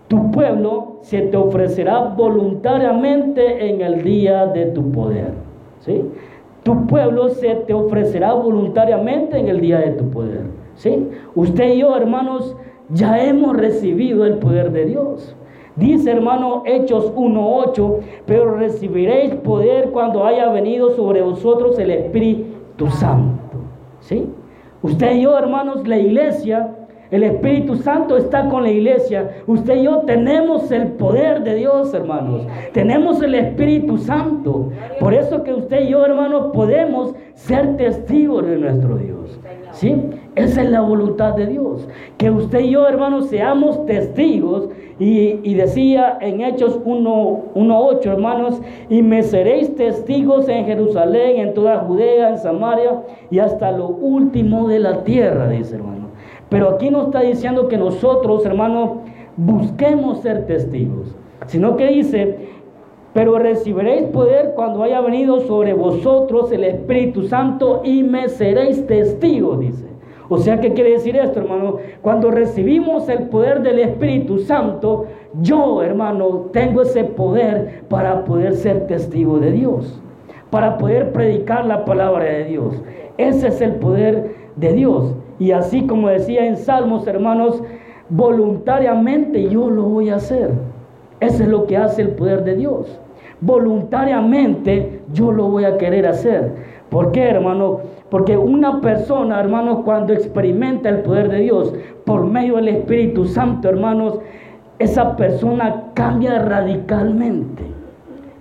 Tu 0.07 0.31
pueblo 0.31 0.97
se 1.01 1.21
te 1.21 1.37
ofrecerá 1.37 1.99
voluntariamente 1.99 3.69
en 3.69 3.81
el 3.81 4.03
día 4.03 4.47
de 4.47 4.65
tu 4.67 4.91
poder. 4.91 5.33
¿Sí? 5.81 6.03
Tu 6.63 6.87
pueblo 6.87 7.29
se 7.29 7.55
te 7.55 7.73
ofrecerá 7.73 8.33
voluntariamente 8.33 9.37
en 9.37 9.47
el 9.49 9.61
día 9.61 9.79
de 9.79 9.91
tu 9.91 10.09
poder. 10.09 10.41
¿Sí? 10.75 11.07
Usted 11.35 11.73
y 11.73 11.79
yo, 11.79 11.95
hermanos, 11.95 12.55
ya 12.89 13.23
hemos 13.23 13.55
recibido 13.55 14.25
el 14.25 14.39
poder 14.39 14.71
de 14.71 14.85
Dios. 14.85 15.35
Dice 15.75 16.11
hermano 16.11 16.63
Hechos 16.65 17.13
1.8, 17.15 17.97
pero 18.25 18.55
recibiréis 18.55 19.35
poder 19.35 19.91
cuando 19.91 20.25
haya 20.25 20.49
venido 20.49 20.89
sobre 20.91 21.21
vosotros 21.21 21.77
el 21.79 21.91
Espíritu 21.91 22.87
Santo. 22.87 23.48
¿Sí? 24.09 24.27
Usted 24.81 25.17
y 25.17 25.21
yo, 25.21 25.37
hermanos, 25.37 25.87
la 25.87 25.99
iglesia, 25.99 26.75
El 27.11 27.23
Espíritu 27.23 27.75
Santo 27.75 28.17
está 28.17 28.49
con 28.49 28.63
la 28.63 28.71
iglesia. 28.71 29.41
Usted 29.47 29.77
y 29.77 29.83
yo 29.83 29.99
tenemos 29.99 30.71
el 30.71 30.89
poder 30.93 31.43
de 31.43 31.55
Dios, 31.55 31.93
hermanos. 31.93 32.47
Tenemos 32.71 33.21
el 33.21 33.35
Espíritu 33.35 33.97
Santo. 33.97 34.69
Por 34.99 35.13
eso 35.13 35.43
que 35.43 35.53
usted 35.53 35.81
y 35.81 35.89
yo, 35.89 36.05
hermanos, 36.05 36.51
podemos 36.53 37.15
ser 37.33 37.77
testigos 37.77 38.45
de 38.45 38.57
nuestro 38.57 38.97
Dios. 38.97 39.39
¿Sí? 39.71 39.95
Esa 40.35 40.61
es 40.63 40.69
la 40.69 40.81
voluntad 40.81 41.35
de 41.35 41.47
Dios. 41.47 41.87
Que 42.17 42.31
usted 42.31 42.59
y 42.61 42.71
yo, 42.71 42.87
hermanos, 42.87 43.27
seamos 43.29 43.85
testigos. 43.85 44.69
Y, 44.99 45.53
decía 45.53 46.17
en 46.19 46.41
Hechos 46.41 46.77
1.8, 46.83 48.05
hermanos, 48.05 48.61
y 48.89 49.01
me 49.01 49.23
seréis 49.23 49.73
testigos 49.75 50.49
en 50.49 50.65
Jerusalén, 50.65 51.39
en 51.39 51.53
toda 51.53 51.79
Judea, 51.79 52.29
en 52.31 52.37
Samaria 52.37 53.01
y 53.31 53.39
hasta 53.39 53.71
lo 53.71 53.87
último 53.87 54.67
de 54.67 54.79
la 54.79 55.05
tierra, 55.05 55.47
dice 55.47 55.75
hermano. 55.75 56.09
Pero 56.49 56.71
aquí 56.71 56.89
no 56.89 57.03
está 57.03 57.21
diciendo 57.21 57.69
que 57.69 57.77
nosotros, 57.77 58.45
hermanos, 58.45 58.91
busquemos 59.37 60.19
ser 60.19 60.45
testigos, 60.45 61.15
sino 61.45 61.77
que 61.77 61.87
dice, 61.87 62.49
pero 63.13 63.39
recibiréis 63.39 64.07
poder 64.07 64.51
cuando 64.53 64.83
haya 64.83 64.99
venido 64.99 65.39
sobre 65.41 65.73
vosotros 65.73 66.51
el 66.51 66.65
Espíritu 66.65 67.23
Santo 67.23 67.81
y 67.85 68.03
me 68.03 68.27
seréis 68.27 68.85
testigos, 68.85 69.61
dice. 69.61 69.88
O 70.29 70.37
sea, 70.37 70.59
¿qué 70.61 70.73
quiere 70.73 70.91
decir 70.91 71.17
esto, 71.17 71.39
hermano? 71.39 71.77
Cuando 72.03 72.29
recibimos 72.29 73.09
el 73.09 73.23
poder 73.29 73.63
del 73.63 73.79
Espíritu 73.79 74.37
Santo, 74.37 75.07
yo, 75.41 75.81
hermano, 75.81 76.49
tengo 76.53 76.83
ese 76.83 77.03
poder 77.03 77.83
para 77.89 78.23
poder 78.25 78.53
ser 78.53 78.85
testigo 78.85 79.39
de 79.39 79.51
Dios, 79.51 79.99
para 80.51 80.77
poder 80.77 81.11
predicar 81.11 81.65
la 81.65 81.83
palabra 81.83 82.25
de 82.25 82.43
Dios. 82.45 82.81
Ese 83.17 83.47
es 83.47 83.59
el 83.59 83.73
poder 83.75 84.35
de 84.55 84.73
Dios. 84.73 85.15
Y 85.39 85.51
así 85.51 85.87
como 85.87 86.09
decía 86.09 86.45
en 86.45 86.57
Salmos, 86.57 87.07
hermanos, 87.07 87.63
voluntariamente 88.09 89.49
yo 89.49 89.69
lo 89.69 89.83
voy 89.83 90.09
a 90.09 90.15
hacer. 90.15 90.51
Eso 91.19 91.43
es 91.43 91.49
lo 91.49 91.65
que 91.65 91.77
hace 91.77 92.03
el 92.03 92.09
poder 92.09 92.43
de 92.43 92.55
Dios. 92.55 92.99
Voluntariamente 93.41 95.01
yo 95.11 95.31
lo 95.31 95.47
voy 95.47 95.65
a 95.65 95.77
querer 95.77 96.05
hacer. 96.05 96.51
¿Por 96.89 97.11
qué, 97.11 97.29
hermano? 97.29 97.81
Porque 98.09 98.37
una 98.37 98.81
persona, 98.81 99.39
hermanos, 99.39 99.79
cuando 99.85 100.13
experimenta 100.13 100.89
el 100.89 101.01
poder 101.01 101.29
de 101.29 101.41
Dios 101.41 101.73
por 102.05 102.25
medio 102.25 102.55
del 102.55 102.69
Espíritu 102.69 103.25
Santo, 103.25 103.69
hermanos, 103.69 104.19
esa 104.79 105.15
persona 105.15 105.91
cambia 105.93 106.39
radicalmente. 106.39 107.63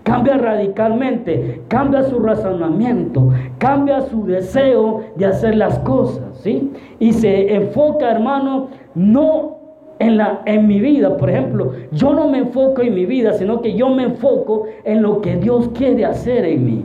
Cambia 0.04 0.38
radicalmente, 0.38 1.61
cambia 1.68 2.02
su 2.04 2.18
razonamiento, 2.20 3.28
cambia 3.58 4.00
su 4.00 4.24
deseo 4.24 5.02
de 5.16 5.26
hacer 5.26 5.56
las 5.56 5.78
cosas, 5.80 6.38
¿sí? 6.38 6.72
Y 6.98 7.12
se 7.12 7.54
enfoca, 7.54 8.11
hermano, 8.11 8.68
no 8.94 9.58
en, 9.98 10.16
la, 10.16 10.40
en 10.46 10.66
mi 10.66 10.80
vida, 10.80 11.14
por 11.18 11.28
ejemplo, 11.28 11.72
yo 11.92 12.14
no 12.14 12.28
me 12.28 12.38
enfoco 12.38 12.80
en 12.80 12.94
mi 12.94 13.04
vida, 13.04 13.34
sino 13.34 13.61
que 13.61 13.74
yo 13.74 13.90
me 13.90 14.04
enfoco 14.04 14.64
en 14.84 15.02
lo 15.02 15.20
que 15.20 15.37
Dios 15.37 15.68
quiere 15.74 16.06
hacer 16.06 16.46
en 16.46 16.64
mí, 16.64 16.84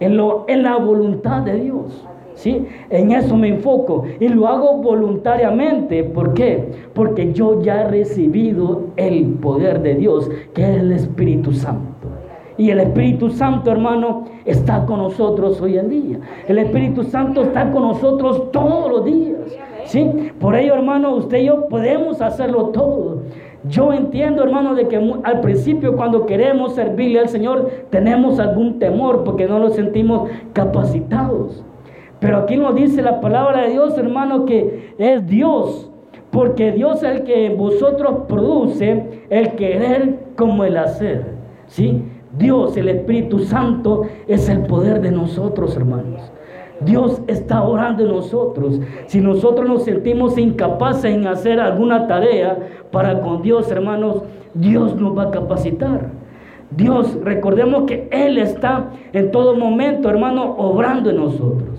en, 0.00 0.16
lo, 0.16 0.44
en 0.48 0.62
la 0.62 0.76
voluntad 0.76 1.42
de 1.42 1.60
Dios. 1.60 2.06
¿Sí? 2.34 2.66
En 2.90 3.12
eso 3.12 3.34
me 3.34 3.48
enfoco 3.48 4.04
y 4.20 4.28
lo 4.28 4.46
hago 4.46 4.82
voluntariamente. 4.82 6.04
¿Por 6.04 6.34
qué? 6.34 6.70
Porque 6.92 7.32
yo 7.32 7.62
ya 7.62 7.82
he 7.82 7.88
recibido 7.88 8.88
el 8.96 9.24
poder 9.34 9.80
de 9.80 9.94
Dios, 9.94 10.30
que 10.52 10.62
es 10.62 10.80
el 10.80 10.92
Espíritu 10.92 11.54
Santo. 11.54 11.96
Y 12.58 12.70
el 12.70 12.80
Espíritu 12.80 13.30
Santo, 13.30 13.70
hermano, 13.70 14.24
está 14.44 14.84
con 14.84 14.98
nosotros 14.98 15.60
hoy 15.62 15.78
en 15.78 15.88
día. 15.88 16.20
El 16.46 16.58
Espíritu 16.58 17.04
Santo 17.04 17.42
está 17.42 17.70
con 17.70 17.82
nosotros 17.82 18.50
todos 18.50 18.90
los 18.90 19.04
días. 19.04 19.58
¿Sí? 19.86 20.32
Por 20.40 20.56
ello, 20.56 20.74
hermano, 20.74 21.14
usted 21.14 21.38
y 21.38 21.46
yo 21.46 21.68
podemos 21.68 22.20
hacerlo 22.20 22.66
todo. 22.66 23.22
Yo 23.68 23.92
entiendo, 23.92 24.42
hermano, 24.42 24.74
de 24.74 24.86
que 24.86 24.96
al 25.24 25.40
principio 25.40 25.96
cuando 25.96 26.26
queremos 26.26 26.74
servirle 26.74 27.20
al 27.20 27.28
Señor 27.28 27.70
tenemos 27.90 28.38
algún 28.38 28.78
temor 28.78 29.24
porque 29.24 29.46
no 29.46 29.58
nos 29.58 29.74
sentimos 29.74 30.28
capacitados. 30.52 31.64
Pero 32.20 32.38
aquí 32.38 32.56
nos 32.56 32.74
dice 32.74 33.02
la 33.02 33.20
palabra 33.20 33.62
de 33.62 33.70
Dios, 33.70 33.96
hermano, 33.98 34.44
que 34.44 34.94
es 34.98 35.26
Dios. 35.26 35.90
Porque 36.30 36.72
Dios 36.72 37.02
es 37.02 37.10
el 37.10 37.22
que 37.24 37.46
en 37.46 37.56
vosotros 37.56 38.24
produce 38.28 39.22
el 39.30 39.52
querer 39.52 40.18
como 40.36 40.64
el 40.64 40.76
hacer. 40.76 41.24
¿Sí? 41.66 42.02
Dios, 42.38 42.76
el 42.76 42.88
Espíritu 42.88 43.40
Santo, 43.40 44.02
es 44.26 44.48
el 44.48 44.60
poder 44.62 45.00
de 45.00 45.10
nosotros, 45.10 45.76
hermanos. 45.76 46.30
Dios 46.80 47.22
está 47.26 47.62
orando 47.62 48.02
en 48.02 48.10
nosotros. 48.10 48.80
Si 49.06 49.20
nosotros 49.20 49.68
nos 49.68 49.84
sentimos 49.84 50.36
incapaces 50.36 51.06
en 51.06 51.26
hacer 51.26 51.58
alguna 51.58 52.06
tarea 52.06 52.58
para 52.90 53.20
con 53.20 53.42
Dios, 53.42 53.70
hermanos, 53.70 54.22
Dios 54.54 54.94
nos 54.96 55.16
va 55.16 55.24
a 55.24 55.30
capacitar. 55.30 56.10
Dios, 56.70 57.18
recordemos 57.22 57.84
que 57.84 58.08
Él 58.10 58.38
está 58.38 58.90
en 59.12 59.30
todo 59.30 59.54
momento, 59.56 60.10
hermano, 60.10 60.54
obrando 60.58 61.10
en 61.10 61.16
nosotros. 61.16 61.78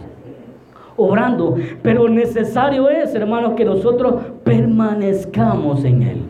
Obrando. 0.96 1.56
Pero 1.84 2.10
necesario 2.10 2.90
es, 2.90 3.14
hermanos, 3.14 3.54
que 3.54 3.66
nosotros 3.66 4.16
permanezcamos 4.44 5.84
en 5.84 6.02
Él. 6.02 6.22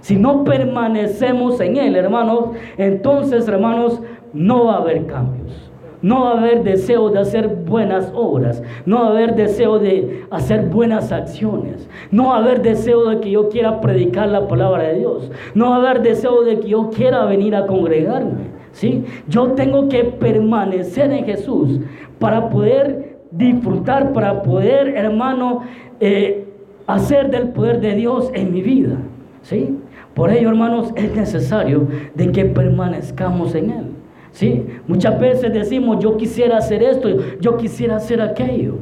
Si 0.00 0.16
no 0.16 0.42
permanecemos 0.42 1.60
en 1.60 1.76
Él, 1.76 1.94
hermanos, 1.94 2.50
entonces, 2.76 3.46
hermanos, 3.46 4.00
no 4.32 4.66
va 4.66 4.74
a 4.74 4.78
haber 4.78 5.06
cambios. 5.06 5.67
No 6.00 6.24
va 6.24 6.30
a 6.32 6.38
haber 6.38 6.62
deseo 6.62 7.10
de 7.10 7.18
hacer 7.18 7.48
buenas 7.48 8.12
obras. 8.14 8.62
No 8.86 9.00
va 9.00 9.06
a 9.06 9.10
haber 9.10 9.34
deseo 9.34 9.78
de 9.78 10.24
hacer 10.30 10.66
buenas 10.66 11.10
acciones. 11.10 11.88
No 12.10 12.28
va 12.28 12.36
a 12.36 12.38
haber 12.38 12.62
deseo 12.62 13.08
de 13.08 13.20
que 13.20 13.30
yo 13.30 13.48
quiera 13.48 13.80
predicar 13.80 14.28
la 14.28 14.46
palabra 14.46 14.84
de 14.84 15.00
Dios. 15.00 15.30
No 15.54 15.70
va 15.70 15.76
a 15.76 15.78
haber 15.80 16.02
deseo 16.02 16.44
de 16.44 16.60
que 16.60 16.68
yo 16.68 16.90
quiera 16.90 17.24
venir 17.24 17.56
a 17.56 17.66
congregarme. 17.66 18.58
¿sí? 18.72 19.04
Yo 19.28 19.52
tengo 19.52 19.88
que 19.88 20.04
permanecer 20.04 21.10
en 21.10 21.24
Jesús 21.24 21.80
para 22.18 22.48
poder 22.48 23.18
disfrutar, 23.30 24.12
para 24.12 24.42
poder, 24.42 24.88
hermano, 24.88 25.62
eh, 26.00 26.46
hacer 26.86 27.30
del 27.30 27.48
poder 27.48 27.80
de 27.80 27.94
Dios 27.94 28.30
en 28.34 28.52
mi 28.52 28.62
vida. 28.62 28.96
¿sí? 29.42 29.78
Por 30.14 30.30
ello, 30.30 30.48
hermanos, 30.48 30.92
es 30.96 31.14
necesario 31.14 31.88
de 32.14 32.32
que 32.32 32.44
permanezcamos 32.44 33.54
en 33.54 33.70
Él. 33.70 33.84
¿Sí? 34.32 34.64
Muchas 34.86 35.18
veces 35.18 35.52
decimos, 35.52 35.98
yo 36.00 36.16
quisiera 36.16 36.58
hacer 36.58 36.82
esto, 36.82 37.08
yo 37.40 37.56
quisiera 37.56 37.96
hacer 37.96 38.20
aquello. 38.20 38.76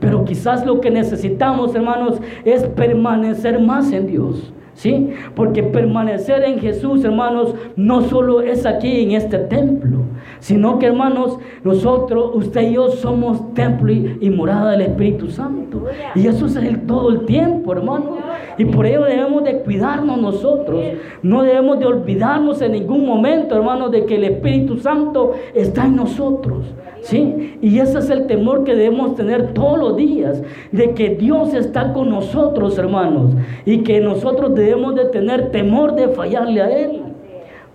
Pero 0.00 0.24
quizás 0.24 0.64
lo 0.64 0.80
que 0.80 0.90
necesitamos, 0.90 1.74
hermanos, 1.74 2.20
es 2.44 2.64
permanecer 2.64 3.60
más 3.60 3.92
en 3.92 4.06
Dios. 4.06 4.52
¿Sí? 4.74 5.10
Porque 5.34 5.62
permanecer 5.62 6.42
en 6.42 6.58
Jesús, 6.58 7.04
hermanos, 7.04 7.54
no 7.76 8.00
solo 8.02 8.40
es 8.40 8.64
aquí 8.64 9.02
en 9.02 9.10
este 9.10 9.36
templo, 9.36 9.98
sino 10.38 10.78
que, 10.78 10.86
hermanos, 10.86 11.38
nosotros, 11.64 12.30
usted 12.34 12.70
y 12.70 12.74
yo 12.74 12.88
somos 12.88 13.52
templo 13.52 13.92
y, 13.92 14.30
morada 14.30 14.70
del 14.70 14.82
Espíritu 14.82 15.28
Santo. 15.28 15.84
Y 16.14 16.26
eso 16.26 16.46
es 16.46 16.56
el, 16.56 16.86
todo 16.86 17.10
el 17.10 17.26
tiempo, 17.26 17.72
hermanos. 17.72 18.20
Y 18.60 18.66
por 18.66 18.84
ello 18.84 19.04
debemos 19.04 19.42
de 19.42 19.60
cuidarnos 19.60 20.20
nosotros. 20.20 20.84
No 21.22 21.42
debemos 21.42 21.78
de 21.78 21.86
olvidarnos 21.86 22.60
en 22.60 22.72
ningún 22.72 23.06
momento, 23.06 23.56
hermanos, 23.56 23.90
de 23.90 24.04
que 24.04 24.16
el 24.16 24.24
Espíritu 24.24 24.76
Santo 24.76 25.32
está 25.54 25.86
en 25.86 25.96
nosotros. 25.96 26.66
¿Sí? 27.00 27.56
Y 27.62 27.78
ese 27.78 28.00
es 28.00 28.10
el 28.10 28.26
temor 28.26 28.64
que 28.64 28.74
debemos 28.74 29.14
tener 29.14 29.54
todos 29.54 29.78
los 29.78 29.96
días, 29.96 30.42
de 30.72 30.92
que 30.92 31.08
Dios 31.14 31.54
está 31.54 31.94
con 31.94 32.10
nosotros, 32.10 32.76
hermanos, 32.76 33.32
y 33.64 33.78
que 33.78 33.98
nosotros 34.02 34.54
debemos 34.54 34.94
de 34.94 35.06
tener 35.06 35.50
temor 35.52 35.94
de 35.94 36.08
fallarle 36.08 36.60
a 36.60 36.68
Él. 36.68 37.00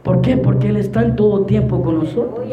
¿Por 0.04 0.22
qué? 0.22 0.38
Porque 0.38 0.68
Él 0.68 0.78
está 0.78 1.02
en 1.02 1.16
todo 1.16 1.48
tiempo 1.48 1.82
con 1.82 1.98
nosotros. 1.98 2.46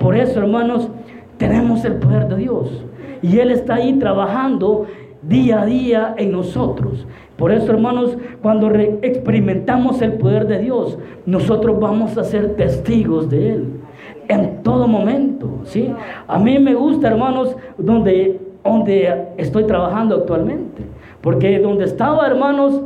Por 0.00 0.16
eso, 0.16 0.40
hermanos, 0.40 0.88
tenemos 1.36 1.84
el 1.84 1.94
poder 1.94 2.26
de 2.26 2.36
Dios. 2.38 2.84
Y 3.22 3.38
Él 3.38 3.52
está 3.52 3.74
ahí 3.76 3.92
trabajando 4.00 4.86
día 5.28 5.62
a 5.62 5.66
día 5.66 6.14
en 6.18 6.32
nosotros. 6.32 7.06
Por 7.36 7.52
eso, 7.52 7.72
hermanos, 7.72 8.16
cuando 8.42 8.70
experimentamos 9.02 10.00
el 10.00 10.14
poder 10.14 10.46
de 10.46 10.60
Dios, 10.60 10.98
nosotros 11.26 11.78
vamos 11.78 12.16
a 12.16 12.24
ser 12.24 12.56
testigos 12.56 13.28
de 13.28 13.52
Él 13.52 13.64
en 14.28 14.62
todo 14.62 14.88
momento, 14.88 15.60
¿sí? 15.64 15.92
A 16.26 16.38
mí 16.38 16.58
me 16.58 16.74
gusta, 16.74 17.08
hermanos, 17.08 17.56
donde, 17.78 18.40
donde 18.64 19.28
estoy 19.36 19.64
trabajando 19.64 20.16
actualmente. 20.16 20.82
Porque 21.20 21.58
donde 21.58 21.84
estaba, 21.84 22.26
hermanos, 22.26 22.82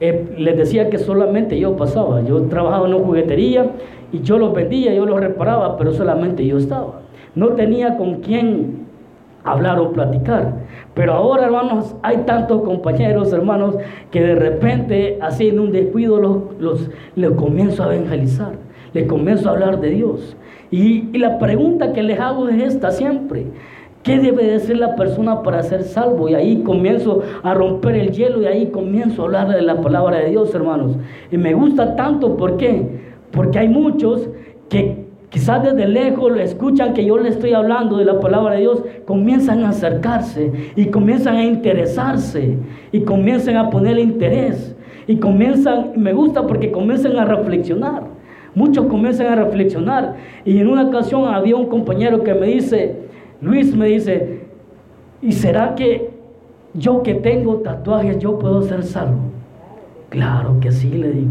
eh, 0.00 0.34
les 0.38 0.56
decía 0.56 0.90
que 0.90 0.98
solamente 0.98 1.58
yo 1.58 1.76
pasaba. 1.76 2.22
Yo 2.22 2.42
trabajaba 2.42 2.86
en 2.86 2.94
una 2.94 3.04
juguetería 3.04 3.70
y 4.12 4.20
yo 4.20 4.38
los 4.38 4.52
vendía, 4.54 4.94
yo 4.94 5.06
los 5.06 5.20
reparaba, 5.20 5.76
pero 5.76 5.92
solamente 5.92 6.44
yo 6.46 6.58
estaba. 6.58 7.00
No 7.34 7.50
tenía 7.50 7.96
con 7.96 8.16
quién 8.16 8.79
hablar 9.44 9.78
o 9.78 9.92
platicar. 9.92 10.54
Pero 10.94 11.12
ahora, 11.12 11.46
hermanos, 11.46 11.94
hay 12.02 12.18
tantos 12.18 12.62
compañeros, 12.62 13.32
hermanos, 13.32 13.76
que 14.10 14.20
de 14.22 14.34
repente, 14.34 15.18
así 15.22 15.48
en 15.48 15.60
un 15.60 15.72
descuido, 15.72 16.18
los, 16.18 16.36
los, 16.58 16.90
les 17.16 17.30
comienzo 17.32 17.84
a 17.84 17.94
evangelizar, 17.94 18.52
les 18.92 19.06
comienzo 19.06 19.48
a 19.48 19.52
hablar 19.52 19.80
de 19.80 19.90
Dios. 19.90 20.36
Y, 20.70 21.16
la 21.18 21.38
pregunta 21.38 21.92
que 21.92 22.02
les 22.02 22.18
hago 22.20 22.48
es 22.48 22.62
esta 22.62 22.90
siempre. 22.90 23.46
¿Qué 24.02 24.18
debe 24.18 24.44
de 24.44 24.60
ser 24.60 24.78
la 24.78 24.96
persona 24.96 25.42
para 25.42 25.62
ser 25.62 25.82
salvo? 25.82 26.28
Y 26.28 26.34
ahí 26.34 26.62
comienzo 26.62 27.22
a 27.42 27.52
romper 27.52 27.96
el 27.96 28.12
hielo 28.12 28.40
y 28.40 28.46
ahí 28.46 28.66
comienzo 28.68 29.22
a 29.22 29.24
hablar 29.26 29.48
de 29.48 29.60
la 29.60 29.80
palabra 29.82 30.18
de 30.18 30.30
Dios, 30.30 30.54
hermanos. 30.54 30.96
Y 31.30 31.36
me 31.36 31.52
gusta 31.52 31.96
tanto, 31.96 32.36
¿por 32.36 32.56
qué? 32.56 33.00
Porque 33.30 33.58
hay 33.58 33.68
muchos 33.68 34.28
que 34.70 35.09
quizás 35.30 35.62
desde 35.62 35.88
lejos 35.88 36.30
lo 36.30 36.40
escuchan 36.40 36.92
que 36.92 37.04
yo 37.04 37.16
le 37.16 37.30
estoy 37.30 37.54
hablando 37.54 37.96
de 37.96 38.04
la 38.04 38.20
palabra 38.20 38.54
de 38.54 38.60
Dios, 38.60 38.82
comienzan 39.06 39.64
a 39.64 39.70
acercarse 39.70 40.72
y 40.76 40.86
comienzan 40.86 41.36
a 41.36 41.44
interesarse 41.44 42.58
y 42.92 43.00
comienzan 43.00 43.56
a 43.56 43.70
ponerle 43.70 44.02
interés. 44.02 44.76
Y 45.06 45.16
comienzan, 45.16 45.92
me 45.96 46.12
gusta 46.12 46.46
porque 46.46 46.70
comienzan 46.70 47.16
a 47.16 47.24
reflexionar. 47.24 48.02
Muchos 48.54 48.86
comienzan 48.86 49.26
a 49.26 49.36
reflexionar. 49.36 50.16
Y 50.44 50.58
en 50.58 50.68
una 50.68 50.84
ocasión 50.84 51.24
había 51.26 51.56
un 51.56 51.66
compañero 51.66 52.22
que 52.22 52.34
me 52.34 52.46
dice, 52.46 52.96
Luis 53.40 53.74
me 53.74 53.86
dice, 53.86 54.40
¿y 55.22 55.32
será 55.32 55.74
que 55.74 56.10
yo 56.74 57.02
que 57.02 57.14
tengo 57.14 57.56
tatuajes, 57.56 58.18
yo 58.18 58.38
puedo 58.38 58.62
ser 58.62 58.82
salvo? 58.82 59.20
Claro 60.10 60.58
que 60.60 60.70
sí, 60.72 60.90
le 60.90 61.10
digo. 61.10 61.30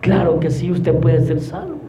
Claro 0.00 0.38
que 0.38 0.50
sí, 0.50 0.70
usted 0.70 0.94
puede 0.94 1.20
ser 1.20 1.40
salvo. 1.40 1.85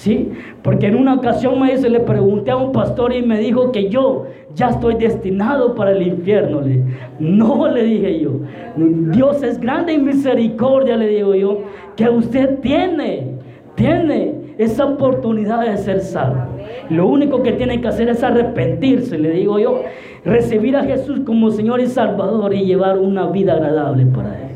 ¿Sí? 0.00 0.32
Porque 0.62 0.86
en 0.86 0.94
una 0.94 1.12
ocasión 1.12 1.60
me 1.60 1.72
dice, 1.72 1.90
le 1.90 2.00
pregunté 2.00 2.50
a 2.50 2.56
un 2.56 2.72
pastor 2.72 3.12
y 3.12 3.20
me 3.20 3.38
dijo 3.38 3.70
que 3.70 3.90
yo 3.90 4.24
ya 4.54 4.70
estoy 4.70 4.94
destinado 4.94 5.74
para 5.74 5.90
el 5.90 6.00
infierno. 6.00 6.62
Le, 6.62 6.82
no, 7.18 7.68
le 7.74 7.82
dije 7.82 8.18
yo. 8.18 8.30
Dios 8.78 9.42
es 9.42 9.60
grande 9.60 9.92
en 9.92 10.06
misericordia, 10.06 10.96
le 10.96 11.06
digo 11.06 11.34
yo, 11.34 11.64
que 11.96 12.08
usted 12.08 12.60
tiene, 12.60 13.26
tiene 13.74 14.36
esa 14.56 14.86
oportunidad 14.86 15.66
de 15.66 15.76
ser 15.76 16.00
salvo. 16.00 16.46
Lo 16.88 17.06
único 17.06 17.42
que 17.42 17.52
tiene 17.52 17.78
que 17.82 17.88
hacer 17.88 18.08
es 18.08 18.24
arrepentirse, 18.24 19.18
le 19.18 19.32
digo 19.32 19.58
yo, 19.58 19.82
recibir 20.24 20.78
a 20.78 20.84
Jesús 20.84 21.20
como 21.26 21.50
Señor 21.50 21.78
y 21.78 21.86
Salvador 21.88 22.54
y 22.54 22.64
llevar 22.64 22.98
una 22.98 23.26
vida 23.26 23.52
agradable 23.52 24.06
para 24.06 24.30
Él. 24.30 24.48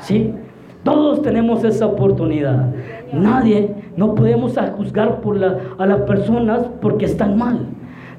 ¿Sí? 0.00 0.34
Todos 0.82 1.22
tenemos 1.22 1.64
esa 1.64 1.86
oportunidad. 1.86 2.74
Nadie, 3.14 3.70
no 3.96 4.14
podemos 4.14 4.56
juzgar 4.76 5.20
a 5.78 5.86
las 5.86 6.00
personas 6.02 6.66
porque 6.80 7.06
están 7.06 7.36
mal. 7.36 7.66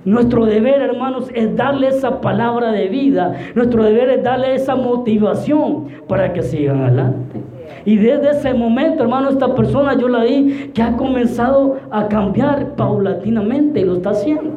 Nuestro 0.04 0.46
deber, 0.46 0.82
hermanos, 0.82 1.30
es 1.34 1.56
darle 1.56 1.90
esa 1.90 2.22
palabra 2.22 2.72
de 2.72 2.88
vida. 2.88 3.36
Nuestro 3.54 3.84
deber 3.84 4.10
es 4.10 4.24
darle 4.24 4.56
esa 4.56 4.76
motivación 4.76 5.90
para 6.08 6.34
que 6.34 6.42
sigan 6.42 6.82
adelante. 6.82 7.40
Y 7.86 7.98
desde 7.98 8.32
ese 8.32 8.54
momento, 8.56 9.04
hermano, 9.04 9.30
esta 9.30 9.54
persona 9.54 9.96
yo 9.98 10.08
la 10.08 10.24
vi 10.24 10.72
que 10.74 10.82
ha 10.82 10.98
comenzado 10.98 11.78
a 11.92 12.08
cambiar 12.08 12.76
paulatinamente 12.76 13.82
y 13.82 13.86
lo 13.86 13.94
está 13.94 14.10
haciendo. 14.10 14.52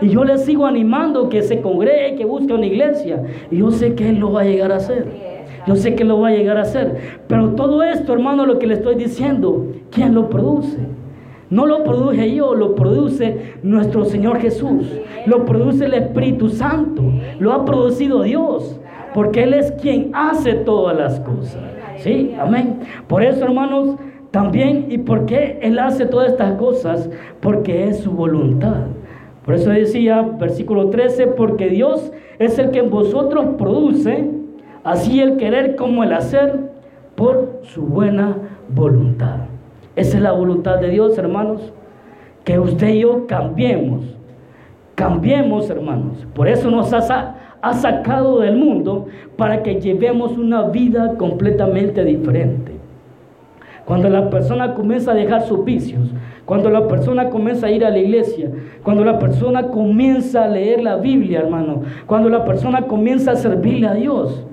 Y 0.00 0.08
yo 0.08 0.24
le 0.24 0.38
sigo 0.38 0.66
animando 0.66 1.28
que 1.28 1.42
se 1.42 1.60
congregue, 1.60 2.16
que 2.16 2.24
busque 2.24 2.52
una 2.52 2.66
iglesia. 2.66 3.22
Y 3.52 3.58
yo 3.58 3.70
sé 3.70 3.94
que 3.94 4.08
él 4.08 4.18
lo 4.18 4.32
va 4.32 4.40
a 4.40 4.44
llegar 4.44 4.72
a 4.72 4.76
hacer. 4.76 5.33
Yo 5.66 5.76
sé 5.76 5.94
que 5.94 6.04
lo 6.04 6.20
va 6.20 6.28
a 6.28 6.32
llegar 6.32 6.58
a 6.58 6.62
hacer. 6.62 7.20
Pero 7.26 7.50
todo 7.50 7.82
esto, 7.82 8.12
hermano, 8.12 8.46
lo 8.46 8.58
que 8.58 8.66
le 8.66 8.74
estoy 8.74 8.94
diciendo, 8.96 9.66
¿quién 9.90 10.14
lo 10.14 10.28
produce? 10.28 10.78
No 11.50 11.66
lo 11.66 11.84
produce 11.84 12.34
yo, 12.34 12.54
lo 12.54 12.74
produce 12.74 13.54
nuestro 13.62 14.04
Señor 14.04 14.40
Jesús. 14.40 14.86
Lo 15.26 15.44
produce 15.44 15.84
el 15.84 15.94
Espíritu 15.94 16.48
Santo. 16.48 17.02
Lo 17.38 17.52
ha 17.52 17.64
producido 17.64 18.22
Dios. 18.22 18.80
Porque 19.12 19.44
Él 19.44 19.54
es 19.54 19.72
quien 19.72 20.10
hace 20.12 20.54
todas 20.54 20.96
las 20.96 21.20
cosas. 21.20 21.62
Sí, 21.98 22.34
amén. 22.38 22.80
Por 23.06 23.22
eso, 23.22 23.44
hermanos, 23.44 23.96
también, 24.30 24.86
¿y 24.90 24.98
por 24.98 25.26
qué 25.26 25.60
Él 25.62 25.78
hace 25.78 26.06
todas 26.06 26.32
estas 26.32 26.54
cosas? 26.54 27.08
Porque 27.40 27.88
es 27.88 27.98
su 28.00 28.10
voluntad. 28.10 28.86
Por 29.44 29.54
eso 29.54 29.70
decía, 29.70 30.22
versículo 30.22 30.88
13, 30.88 31.28
porque 31.28 31.68
Dios 31.68 32.10
es 32.38 32.58
el 32.58 32.70
que 32.70 32.80
en 32.80 32.90
vosotros 32.90 33.46
produce, 33.58 34.28
así 34.84 35.20
el 35.20 35.36
querer 35.36 35.74
como 35.74 36.04
el 36.04 36.12
hacer, 36.12 36.74
por 37.16 37.60
su 37.62 37.82
buena 37.82 38.36
voluntad. 38.68 39.46
Esa 39.96 40.16
es 40.16 40.22
la 40.22 40.32
voluntad 40.32 40.78
de 40.78 40.90
Dios, 40.90 41.16
hermanos. 41.18 41.72
Que 42.44 42.58
usted 42.58 42.88
y 42.88 43.00
yo 43.00 43.26
cambiemos. 43.26 44.04
Cambiemos, 44.94 45.70
hermanos. 45.70 46.26
Por 46.34 46.48
eso 46.48 46.70
nos 46.70 46.92
ha, 46.92 47.36
ha 47.62 47.72
sacado 47.74 48.40
del 48.40 48.56
mundo 48.56 49.06
para 49.36 49.62
que 49.62 49.80
llevemos 49.80 50.36
una 50.36 50.62
vida 50.68 51.14
completamente 51.16 52.04
diferente. 52.04 52.72
Cuando 53.84 54.08
la 54.08 54.30
persona 54.30 54.74
comienza 54.74 55.12
a 55.12 55.14
dejar 55.14 55.42
sus 55.42 55.64
vicios, 55.64 56.10
cuando 56.44 56.70
la 56.70 56.88
persona 56.88 57.28
comienza 57.28 57.66
a 57.66 57.70
ir 57.70 57.84
a 57.84 57.90
la 57.90 57.98
iglesia, 57.98 58.50
cuando 58.82 59.04
la 59.04 59.18
persona 59.18 59.68
comienza 59.68 60.44
a 60.44 60.48
leer 60.48 60.82
la 60.82 60.96
Biblia, 60.96 61.40
hermano, 61.40 61.82
cuando 62.06 62.28
la 62.28 62.44
persona 62.44 62.82
comienza 62.82 63.32
a 63.32 63.36
servirle 63.36 63.86
a 63.86 63.94
Dios, 63.94 64.44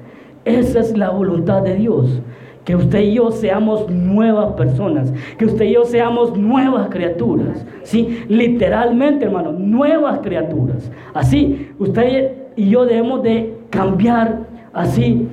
esa 0.45 0.79
es 0.79 0.97
la 0.97 1.09
voluntad 1.09 1.61
de 1.61 1.75
Dios. 1.75 2.21
Que 2.65 2.75
usted 2.75 2.99
y 3.01 3.13
yo 3.15 3.31
seamos 3.31 3.89
nuevas 3.89 4.53
personas, 4.53 5.11
que 5.39 5.45
usted 5.45 5.65
y 5.65 5.73
yo 5.73 5.83
seamos 5.83 6.37
nuevas 6.37 6.89
criaturas, 6.89 7.65
¿sí? 7.81 8.23
Literalmente, 8.27 9.25
hermano, 9.25 9.51
nuevas 9.51 10.19
criaturas. 10.19 10.91
Así, 11.15 11.71
usted 11.79 12.33
y 12.55 12.69
yo 12.69 12.85
debemos 12.85 13.23
de 13.23 13.55
cambiar 13.71 14.41
así, 14.73 15.27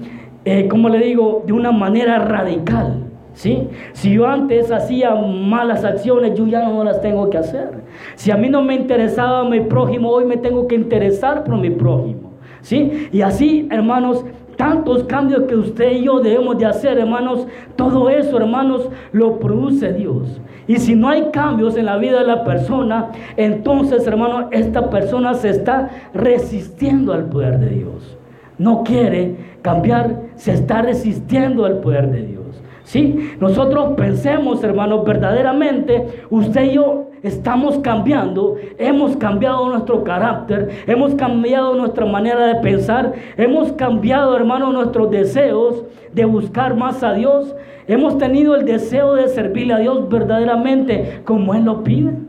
eh, 0.45 0.69
como 0.69 0.89
le 0.89 0.99
digo, 1.01 1.43
de 1.47 1.53
una 1.53 1.71
manera 1.71 2.19
radical. 2.19 3.05
¿Sí? 3.35 3.69
Si 3.93 4.15
yo 4.15 4.27
antes 4.27 4.73
hacía 4.73 5.15
malas 5.15 5.85
acciones, 5.85 6.35
yo 6.35 6.49
ya 6.49 6.69
no 6.69 6.83
las 6.83 7.01
tengo 7.01 7.31
que 7.31 7.39
hacer. 7.39 7.71
Si 8.17 8.33
a 8.33 8.37
mí 8.37 8.49
no 8.49 8.63
me 8.63 8.75
interesaba 8.75 9.49
mi 9.49 9.61
prójimo, 9.61 10.11
hoy 10.11 10.25
me 10.25 10.39
tengo 10.39 10.67
que 10.67 10.75
interesar 10.75 11.45
por 11.45 11.57
mi 11.57 11.71
prójimo. 11.71 12.33
¿Sí? 12.63 13.09
Y 13.13 13.21
así, 13.21 13.69
hermanos, 13.71 14.25
tantos 14.59 15.05
cambios 15.05 15.45
que 15.45 15.55
usted 15.55 15.93
y 15.93 16.05
yo 16.05 16.19
debemos 16.19 16.59
de 16.59 16.67
hacer, 16.67 16.99
hermanos, 16.99 17.47
todo 17.77 18.11
eso, 18.11 18.37
hermanos, 18.37 18.89
lo 19.13 19.39
produce 19.39 19.93
Dios. 19.93 20.41
Y 20.67 20.79
si 20.79 20.97
no 20.97 21.09
hay 21.09 21.31
cambios 21.33 21.77
en 21.77 21.87
la 21.87 21.97
vida 21.97 22.19
de 22.19 22.27
la 22.27 22.43
persona, 22.43 23.11
entonces, 23.37 24.05
hermano, 24.07 24.49
esta 24.51 24.91
persona 24.91 25.35
se 25.35 25.51
está 25.51 25.91
resistiendo 26.13 27.13
al 27.13 27.27
poder 27.27 27.61
de 27.61 27.69
Dios. 27.71 28.19
No 28.59 28.83
quiere 28.83 29.37
cambiar, 29.63 30.23
se 30.35 30.55
está 30.55 30.83
resistiendo 30.83 31.65
al 31.65 31.79
poder 31.79 32.11
de 32.11 32.23
Dios. 32.23 32.61
¿Sí? 32.83 33.37
Nosotros 33.39 33.95
pensemos, 33.97 34.65
hermanos, 34.65 35.05
verdaderamente, 35.05 36.25
usted 36.31 36.65
y 36.65 36.73
yo 36.73 37.08
estamos 37.23 37.79
cambiando, 37.79 38.57
hemos 38.79 39.17
cambiado 39.17 39.69
nuestro 39.69 40.05
carácter, 40.05 40.71
hemos 40.87 41.15
cambiado 41.15 41.75
nuestra 41.75 42.07
manera 42.07 42.47
de 42.47 42.61
pensar, 42.61 43.13
hemos 43.37 43.73
cambiado, 43.73 44.37
hermano, 44.37 44.73
nuestros 44.73 45.11
deseos 45.11 45.85
de 46.13 46.25
buscar 46.25 46.77
más 46.77 47.03
a 47.03 47.13
Dios, 47.13 47.55
hemos 47.87 48.19
tenido 48.19 48.55
el 48.55 48.65
deseo 48.65 49.15
de 49.15 49.29
servirle 49.29 49.75
a 49.75 49.79
Dios 49.79 50.09
verdaderamente 50.09 51.21
como 51.25 51.55
Él 51.55 51.65
lo 51.65 51.83
pide. 51.83 52.28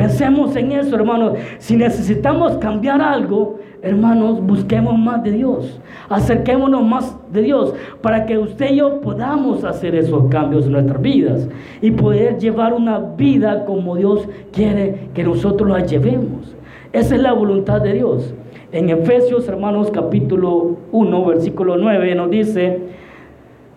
Pensemos 0.00 0.56
en 0.56 0.72
eso, 0.72 0.96
hermanos. 0.96 1.34
Si 1.58 1.76
necesitamos 1.76 2.56
cambiar 2.56 3.02
algo, 3.02 3.58
hermanos, 3.82 4.40
busquemos 4.40 4.98
más 4.98 5.22
de 5.22 5.32
Dios. 5.32 5.78
Acerquémonos 6.08 6.82
más 6.82 7.18
de 7.30 7.42
Dios 7.42 7.74
para 8.00 8.24
que 8.24 8.38
usted 8.38 8.70
y 8.70 8.76
yo 8.76 9.02
podamos 9.02 9.62
hacer 9.62 9.94
esos 9.94 10.30
cambios 10.30 10.64
en 10.64 10.72
nuestras 10.72 11.02
vidas 11.02 11.46
y 11.82 11.90
poder 11.90 12.38
llevar 12.38 12.72
una 12.72 12.98
vida 12.98 13.66
como 13.66 13.94
Dios 13.94 14.26
quiere 14.52 15.10
que 15.12 15.22
nosotros 15.22 15.68
la 15.68 15.84
llevemos. 15.84 16.56
Esa 16.94 17.16
es 17.16 17.20
la 17.20 17.34
voluntad 17.34 17.82
de 17.82 17.92
Dios. 17.92 18.32
En 18.72 18.88
Efesios, 18.88 19.46
hermanos, 19.48 19.90
capítulo 19.90 20.76
1, 20.92 21.24
versículo 21.26 21.76
9, 21.76 22.14
nos 22.14 22.30
dice, 22.30 22.78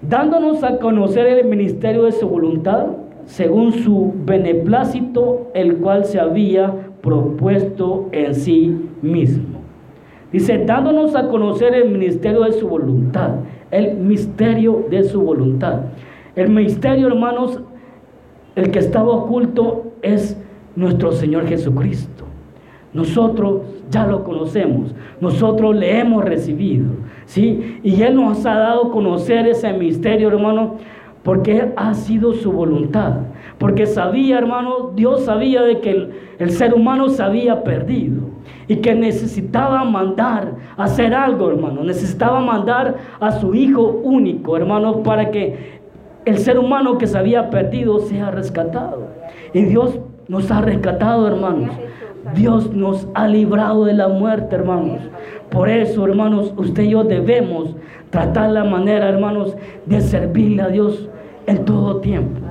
dándonos 0.02 0.64
a 0.64 0.78
conocer 0.78 1.28
el 1.28 1.48
ministerio 1.48 2.04
de 2.04 2.14
su 2.14 2.30
voluntad, 2.30 2.86
según 3.26 3.74
su 3.74 4.14
beneplácito, 4.26 5.52
el 5.54 5.78
cual 5.78 6.06
se 6.06 6.20
había 6.20 6.74
propuesto 7.02 8.10
en 8.12 8.34
sí 8.36 8.90
mismo 9.02 9.64
Dice, 10.34 10.64
dándonos 10.66 11.16
a 11.16 11.28
conocer 11.28 11.76
el 11.76 11.92
ministerio 11.92 12.42
de 12.42 12.54
su 12.54 12.68
voluntad. 12.68 13.36
El 13.70 13.98
misterio 13.98 14.88
de 14.90 15.04
su 15.04 15.22
voluntad. 15.22 15.82
El 16.36 16.50
misterio, 16.50 17.06
hermanos, 17.08 17.62
el 18.56 18.72
que 18.72 18.80
estaba 18.80 19.12
oculto 19.12 19.94
es 20.02 20.36
nuestro 20.76 21.12
Señor 21.12 21.46
Jesucristo. 21.46 22.26
Nosotros 22.94 23.62
ya 23.92 24.08
lo 24.08 24.24
conocemos, 24.24 24.94
nosotros 25.22 25.76
le 25.76 26.00
hemos 26.00 26.24
recibido, 26.26 26.86
¿sí? 27.26 27.80
Y 27.84 28.02
Él 28.02 28.16
nos 28.16 28.46
ha 28.46 28.56
dado 28.56 28.88
a 28.88 28.92
conocer 28.92 29.48
ese 29.48 29.72
misterio, 29.74 30.30
hermano, 30.30 30.78
porque 31.24 31.72
ha 31.76 31.94
sido 31.94 32.34
su 32.34 32.52
voluntad. 32.52 33.14
Porque 33.58 33.86
sabía, 33.86 34.38
hermano, 34.38 34.92
Dios 34.94 35.26
sabía 35.26 35.62
de 35.64 35.80
que 35.80 36.10
el, 36.40 36.52
ser 36.52 36.74
humano 36.74 37.10
se 37.10 37.24
había 37.24 37.64
perdido 37.64 38.24
y 38.68 38.78
que 38.78 38.94
necesitaba 38.94 39.84
mandar 39.86 40.56
hacer 40.76 41.14
algo, 41.14 41.50
hermano. 41.50 41.84
Necesitaba 41.84 42.42
mandar 42.42 42.96
a 43.20 43.32
su 43.32 43.56
hijo 43.56 44.02
único, 44.04 44.58
hermano, 44.58 45.02
para 45.04 45.32
que 45.32 45.82
el 46.26 46.38
ser 46.38 46.60
humano 46.60 46.98
que 46.98 47.08
se 47.08 47.18
había 47.18 47.50
perdido 47.50 48.00
sea 48.00 48.32
rescatado. 48.32 49.08
Y 49.54 49.64
Dios 49.64 50.00
nos 50.28 50.52
ha 50.52 50.62
rescatado, 50.62 51.28
hermanos. 51.28 51.72
Dios 52.36 52.74
nos 52.74 53.08
ha 53.14 53.28
librado 53.28 53.86
de 53.86 53.94
la 53.94 54.08
muerte, 54.08 54.56
hermanos. 54.56 55.02
Por 55.54 55.70
eso, 55.70 56.04
hermanos, 56.04 56.52
usted 56.58 56.82
y 56.82 56.90
yo 56.90 57.04
debemos 57.04 57.76
tratar 58.10 58.50
la 58.50 58.64
manera, 58.64 59.08
hermanos, 59.08 59.56
de 59.86 60.02
servirle 60.02 60.64
a 60.64 60.70
Dios 60.70 61.08
en 61.46 61.64
todo 61.64 61.98
tiempo. 61.98 62.42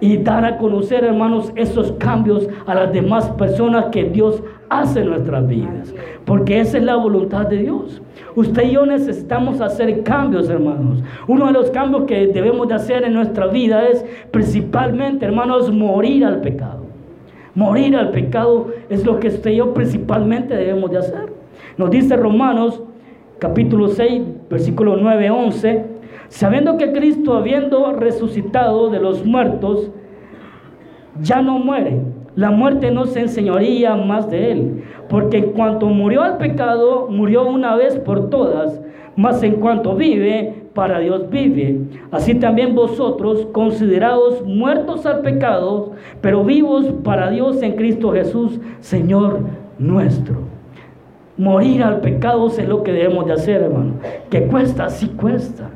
Y 0.00 0.16
dar 0.16 0.44
a 0.44 0.58
conocer, 0.58 1.04
hermanos, 1.04 1.52
esos 1.54 1.92
cambios 1.92 2.48
a 2.66 2.74
las 2.74 2.92
demás 2.92 3.30
personas 3.30 3.86
que 3.92 4.02
Dios 4.02 4.42
hace 4.68 5.02
en 5.02 5.10
nuestras 5.10 5.46
vidas. 5.46 5.94
Porque 6.24 6.58
esa 6.58 6.78
es 6.78 6.84
la 6.84 6.96
voluntad 6.96 7.46
de 7.46 7.58
Dios. 7.58 8.02
Usted 8.34 8.64
y 8.64 8.72
yo 8.72 8.84
necesitamos 8.84 9.60
hacer 9.60 10.02
cambios, 10.02 10.48
hermanos. 10.48 11.04
Uno 11.28 11.46
de 11.46 11.52
los 11.52 11.70
cambios 11.70 12.02
que 12.02 12.26
debemos 12.26 12.66
de 12.66 12.74
hacer 12.74 13.04
en 13.04 13.14
nuestra 13.14 13.46
vida 13.46 13.86
es 13.86 14.04
principalmente, 14.32 15.24
hermanos, 15.24 15.70
morir 15.70 16.24
al 16.24 16.40
pecado. 16.40 16.82
Morir 17.54 17.94
al 17.94 18.10
pecado 18.10 18.72
es 18.88 19.06
lo 19.06 19.20
que 19.20 19.28
usted 19.28 19.52
y 19.52 19.56
yo 19.56 19.72
principalmente 19.72 20.56
debemos 20.56 20.90
de 20.90 20.98
hacer. 20.98 21.27
Nos 21.78 21.90
dice 21.90 22.16
Romanos 22.16 22.82
capítulo 23.38 23.86
6, 23.86 24.22
versículo 24.50 24.96
9, 24.96 25.30
11, 25.30 25.84
sabiendo 26.28 26.76
que 26.76 26.92
Cristo, 26.92 27.34
habiendo 27.34 27.92
resucitado 27.92 28.90
de 28.90 28.98
los 28.98 29.24
muertos, 29.24 29.88
ya 31.22 31.40
no 31.40 31.60
muere. 31.60 32.00
La 32.34 32.50
muerte 32.50 32.90
no 32.90 33.06
se 33.06 33.20
enseñoría 33.20 33.94
más 33.94 34.28
de 34.28 34.50
él, 34.50 34.84
porque 35.08 35.38
en 35.38 35.52
cuanto 35.52 35.86
murió 35.86 36.22
al 36.22 36.38
pecado, 36.38 37.06
murió 37.08 37.48
una 37.48 37.76
vez 37.76 37.96
por 37.96 38.28
todas, 38.28 38.80
mas 39.14 39.40
en 39.44 39.60
cuanto 39.60 39.94
vive, 39.94 40.64
para 40.74 40.98
Dios 40.98 41.30
vive. 41.30 41.78
Así 42.10 42.34
también 42.34 42.74
vosotros, 42.74 43.46
considerados 43.52 44.44
muertos 44.44 45.06
al 45.06 45.20
pecado, 45.20 45.92
pero 46.20 46.42
vivos 46.42 46.86
para 47.04 47.30
Dios 47.30 47.62
en 47.62 47.76
Cristo 47.76 48.10
Jesús, 48.10 48.60
Señor 48.80 49.42
nuestro. 49.78 50.57
Morir 51.38 51.84
al 51.84 52.00
pecado 52.00 52.48
es 52.48 52.68
lo 52.68 52.82
que 52.82 52.92
debemos 52.92 53.24
de 53.26 53.32
hacer, 53.32 53.62
hermano. 53.62 53.94
Que 54.28 54.42
cuesta, 54.42 54.88
sí 54.90 55.06
cuesta. 55.08 55.70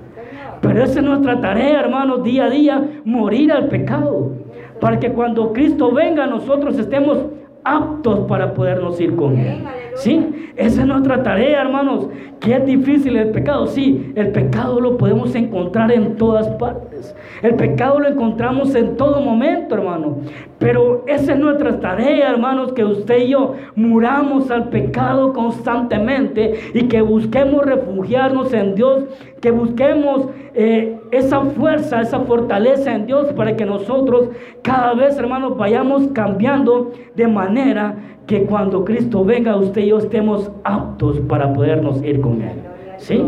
Pero 0.61 0.83
esa 0.83 1.01
es 1.01 1.07
nuestra 1.07 1.41
tarea, 1.41 1.81
hermanos, 1.81 2.25
día 2.25 2.45
a 2.45 2.51
día, 2.51 2.85
morir 3.05 3.53
al 3.53 3.69
pecado. 3.69 4.33
Para 4.81 4.99
que 4.99 5.13
cuando 5.13 5.53
Cristo 5.53 5.93
venga, 5.93 6.27
nosotros 6.27 6.79
estemos 6.79 7.19
aptos 7.65 8.21
para 8.29 8.55
podernos 8.55 9.01
ir 9.01 9.15
con 9.15 9.37
Él. 9.37 9.65
¿Sí? 9.97 10.53
Esa 10.57 10.83
es 10.83 10.87
nuestra 10.87 11.23
tarea, 11.23 11.63
hermanos. 11.63 12.09
Que 12.41 12.55
es 12.55 12.67
difícil 12.67 13.17
el 13.17 13.31
pecado. 13.31 13.67
Sí, 13.67 14.13
el 14.17 14.33
pecado 14.33 14.81
lo 14.81 14.97
podemos 14.97 15.35
encontrar 15.35 15.93
en 15.93 16.17
todas 16.17 16.49
partes. 16.57 17.15
El 17.43 17.55
pecado 17.55 18.01
lo 18.01 18.09
encontramos 18.09 18.75
en 18.75 18.97
todo 18.97 19.21
momento, 19.21 19.75
hermano. 19.75 20.19
Pero 20.59 21.05
esa 21.07 21.33
es 21.33 21.39
nuestra 21.39 21.81
tarea, 21.81 22.31
hermanos, 22.31 22.73
que 22.73 22.85
usted 22.85 23.23
y 23.23 23.29
yo 23.29 23.55
muramos 23.75 24.51
al 24.51 24.69
pecado 24.69 25.33
constantemente 25.33 26.55
y 26.75 26.85
que 26.85 27.03
busquemos 27.03 27.65
refugiarnos 27.65 28.53
en 28.53 28.75
Dios, 28.75 29.05
que 29.41 29.51
busquemos 29.51 30.29
eh, 30.55 30.99
esa 31.13 31.43
fuerza, 31.43 32.01
esa 32.01 32.21
fortaleza 32.21 32.95
en 32.95 33.07
Dios 33.07 33.33
para 33.35 33.55
que 33.55 33.67
nosotros 33.67 34.31
cada 34.63 34.95
vez, 34.95 35.17
hermanos, 35.19 35.57
vayamos 35.57 36.09
cambiando 36.09 36.91
de 37.15 37.29
manera 37.29 37.95
que 38.27 38.45
cuando 38.45 38.85
Cristo 38.85 39.23
venga, 39.23 39.55
usted 39.57 39.83
y 39.83 39.89
yo 39.89 39.99
estemos 39.99 40.51
aptos 40.65 41.21
para 41.21 41.53
podernos 41.53 42.03
ir 42.03 42.21
con 42.23 42.41
Él. 42.41 42.57
¿Sí? 42.97 43.23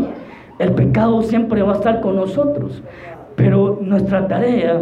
El 0.57 0.71
pecado 0.71 1.21
siempre 1.21 1.61
va 1.61 1.73
a 1.73 1.75
estar 1.75 2.01
con 2.01 2.15
nosotros, 2.15 2.81
pero 3.35 3.77
nuestra 3.81 4.27
tarea, 4.27 4.81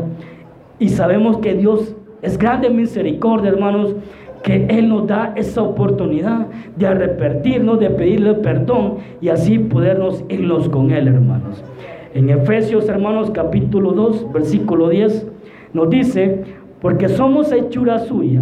y 0.80 0.88
sabemos 0.88 1.40
que 1.40 1.56
Dios 1.56 1.96
es 2.22 2.38
grande 2.38 2.70
misericordia, 2.70 3.50
hermanos, 3.50 3.96
que 4.44 4.66
Él 4.70 4.88
nos 4.88 5.08
da 5.08 5.34
esa 5.36 5.62
oportunidad 5.62 6.48
de 6.78 6.88
arrepentirnos, 6.88 7.80
de 7.80 7.90
pedirle 7.90 8.36
perdón 8.36 8.98
y 9.20 9.28
así 9.28 9.60
podernos 9.60 10.24
irnos 10.30 10.70
con 10.70 10.92
Él, 10.92 11.08
hermanos. 11.10 11.64
En 12.14 12.30
Efesios, 12.30 12.88
hermanos, 12.90 13.32
capítulo 13.32 13.92
2, 13.92 14.32
versículo 14.32 14.90
10, 14.90 15.28
nos 15.74 15.90
dice, 15.90 16.44
porque 16.80 17.10
somos 17.10 17.52
hechura 17.52 18.00
suya 18.00 18.42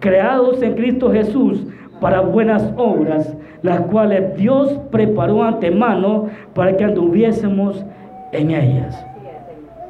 creados 0.00 0.60
en 0.62 0.74
Cristo 0.74 1.10
Jesús 1.10 1.66
para 1.98 2.20
buenas 2.20 2.72
obras, 2.76 3.34
las 3.62 3.80
cuales 3.82 4.36
Dios 4.36 4.78
preparó 4.90 5.42
antemano 5.42 6.26
para 6.54 6.76
que 6.76 6.84
anduviésemos 6.84 7.84
en 8.32 8.50
ellas. 8.50 9.02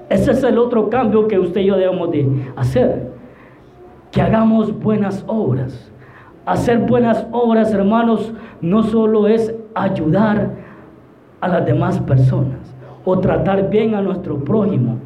Ese 0.08 0.30
es 0.30 0.42
el 0.44 0.58
otro 0.58 0.88
cambio 0.88 1.26
que 1.26 1.38
usted 1.38 1.62
y 1.62 1.66
yo 1.66 1.76
debemos 1.76 2.12
de 2.12 2.28
hacer. 2.54 3.10
Que 4.12 4.20
hagamos 4.20 4.76
buenas 4.80 5.24
obras. 5.26 5.90
Hacer 6.46 6.78
buenas 6.78 7.26
obras, 7.32 7.72
hermanos, 7.72 8.32
no 8.60 8.82
solo 8.82 9.26
es 9.26 9.54
ayudar 9.74 10.50
a 11.40 11.48
las 11.48 11.64
demás 11.64 12.00
personas 12.00 12.59
o 13.10 13.18
tratar 13.18 13.70
bien 13.70 13.94
a 13.94 14.02
nuestro 14.02 14.38
prójimo, 14.44 14.98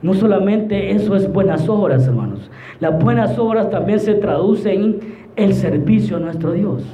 no 0.00 0.14
solamente 0.14 0.92
eso 0.92 1.16
es 1.16 1.30
buenas 1.32 1.68
obras, 1.68 2.06
hermanos. 2.06 2.50
Las 2.78 3.02
buenas 3.02 3.36
obras 3.38 3.68
también 3.68 3.98
se 3.98 4.14
traducen 4.14 4.82
en 4.82 5.00
el 5.36 5.54
servicio 5.54 6.18
a 6.18 6.20
nuestro 6.20 6.52
Dios. 6.52 6.84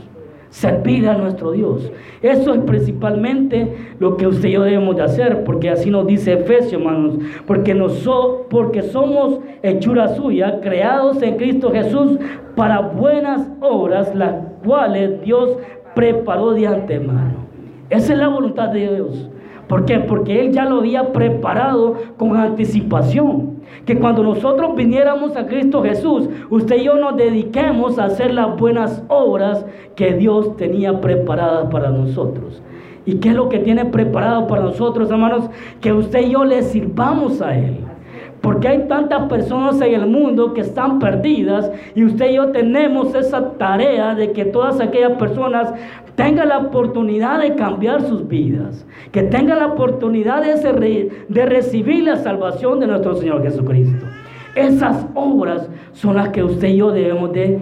Servir 0.48 1.08
a 1.08 1.18
nuestro 1.18 1.52
Dios. 1.52 1.90
Eso 2.22 2.54
es 2.54 2.60
principalmente 2.60 3.74
lo 3.98 4.16
que 4.16 4.26
usted 4.26 4.48
y 4.48 4.52
yo 4.52 4.62
debemos 4.62 4.96
de 4.96 5.02
hacer, 5.02 5.44
porque 5.44 5.68
así 5.68 5.90
nos 5.90 6.06
dice 6.06 6.32
Efesios, 6.34 6.80
hermanos. 6.80 7.18
Porque, 7.46 7.74
porque 8.48 8.82
somos 8.82 9.40
hechura 9.62 10.14
suya, 10.14 10.60
creados 10.60 11.20
en 11.22 11.36
Cristo 11.36 11.72
Jesús 11.72 12.18
para 12.54 12.80
buenas 12.80 13.48
obras, 13.60 14.14
las 14.14 14.36
cuales 14.64 15.20
Dios 15.22 15.58
preparó 15.94 16.52
de 16.52 16.68
antemano. 16.68 17.44
Esa 17.90 18.12
es 18.14 18.18
la 18.18 18.28
voluntad 18.28 18.68
de 18.70 18.94
Dios. 18.94 19.28
¿Por 19.68 19.84
qué? 19.84 20.00
Porque 20.00 20.40
Él 20.40 20.52
ya 20.52 20.64
lo 20.64 20.78
había 20.78 21.12
preparado 21.12 21.94
con 22.16 22.36
anticipación. 22.36 23.54
Que 23.86 23.98
cuando 23.98 24.22
nosotros 24.22 24.74
viniéramos 24.76 25.36
a 25.36 25.46
Cristo 25.46 25.82
Jesús, 25.82 26.28
usted 26.50 26.76
y 26.76 26.84
yo 26.84 26.96
nos 26.96 27.16
dediquemos 27.16 27.98
a 27.98 28.04
hacer 28.04 28.32
las 28.32 28.56
buenas 28.56 29.02
obras 29.08 29.64
que 29.94 30.14
Dios 30.14 30.56
tenía 30.56 31.00
preparadas 31.00 31.70
para 31.70 31.90
nosotros. 31.90 32.62
¿Y 33.06 33.16
qué 33.16 33.30
es 33.30 33.34
lo 33.34 33.48
que 33.48 33.58
tiene 33.58 33.84
preparado 33.84 34.46
para 34.46 34.62
nosotros, 34.62 35.10
hermanos? 35.10 35.50
Que 35.80 35.92
usted 35.92 36.26
y 36.26 36.30
yo 36.30 36.44
le 36.44 36.62
sirvamos 36.62 37.42
a 37.42 37.56
Él. 37.56 37.78
Porque 38.44 38.68
hay 38.68 38.86
tantas 38.88 39.26
personas 39.30 39.80
en 39.80 39.94
el 39.94 40.06
mundo 40.06 40.52
que 40.52 40.60
están 40.60 40.98
perdidas 40.98 41.72
y 41.94 42.04
usted 42.04 42.30
y 42.30 42.34
yo 42.34 42.48
tenemos 42.50 43.14
esa 43.14 43.52
tarea 43.52 44.14
de 44.14 44.32
que 44.32 44.44
todas 44.44 44.80
aquellas 44.80 45.12
personas 45.12 45.72
tengan 46.14 46.50
la 46.50 46.58
oportunidad 46.58 47.40
de 47.40 47.54
cambiar 47.54 48.02
sus 48.02 48.28
vidas, 48.28 48.86
que 49.12 49.22
tengan 49.22 49.60
la 49.60 49.68
oportunidad 49.68 50.42
de, 50.42 51.46
recibir 51.46 52.04
la 52.04 52.16
salvación 52.16 52.80
de 52.80 52.86
nuestro 52.86 53.14
Señor 53.14 53.42
Jesucristo. 53.42 54.04
Esas 54.54 55.06
obras 55.14 55.70
son 55.94 56.16
las 56.16 56.28
que 56.28 56.44
usted 56.44 56.68
y 56.68 56.76
yo 56.76 56.90
debemos 56.90 57.32
de, 57.32 57.58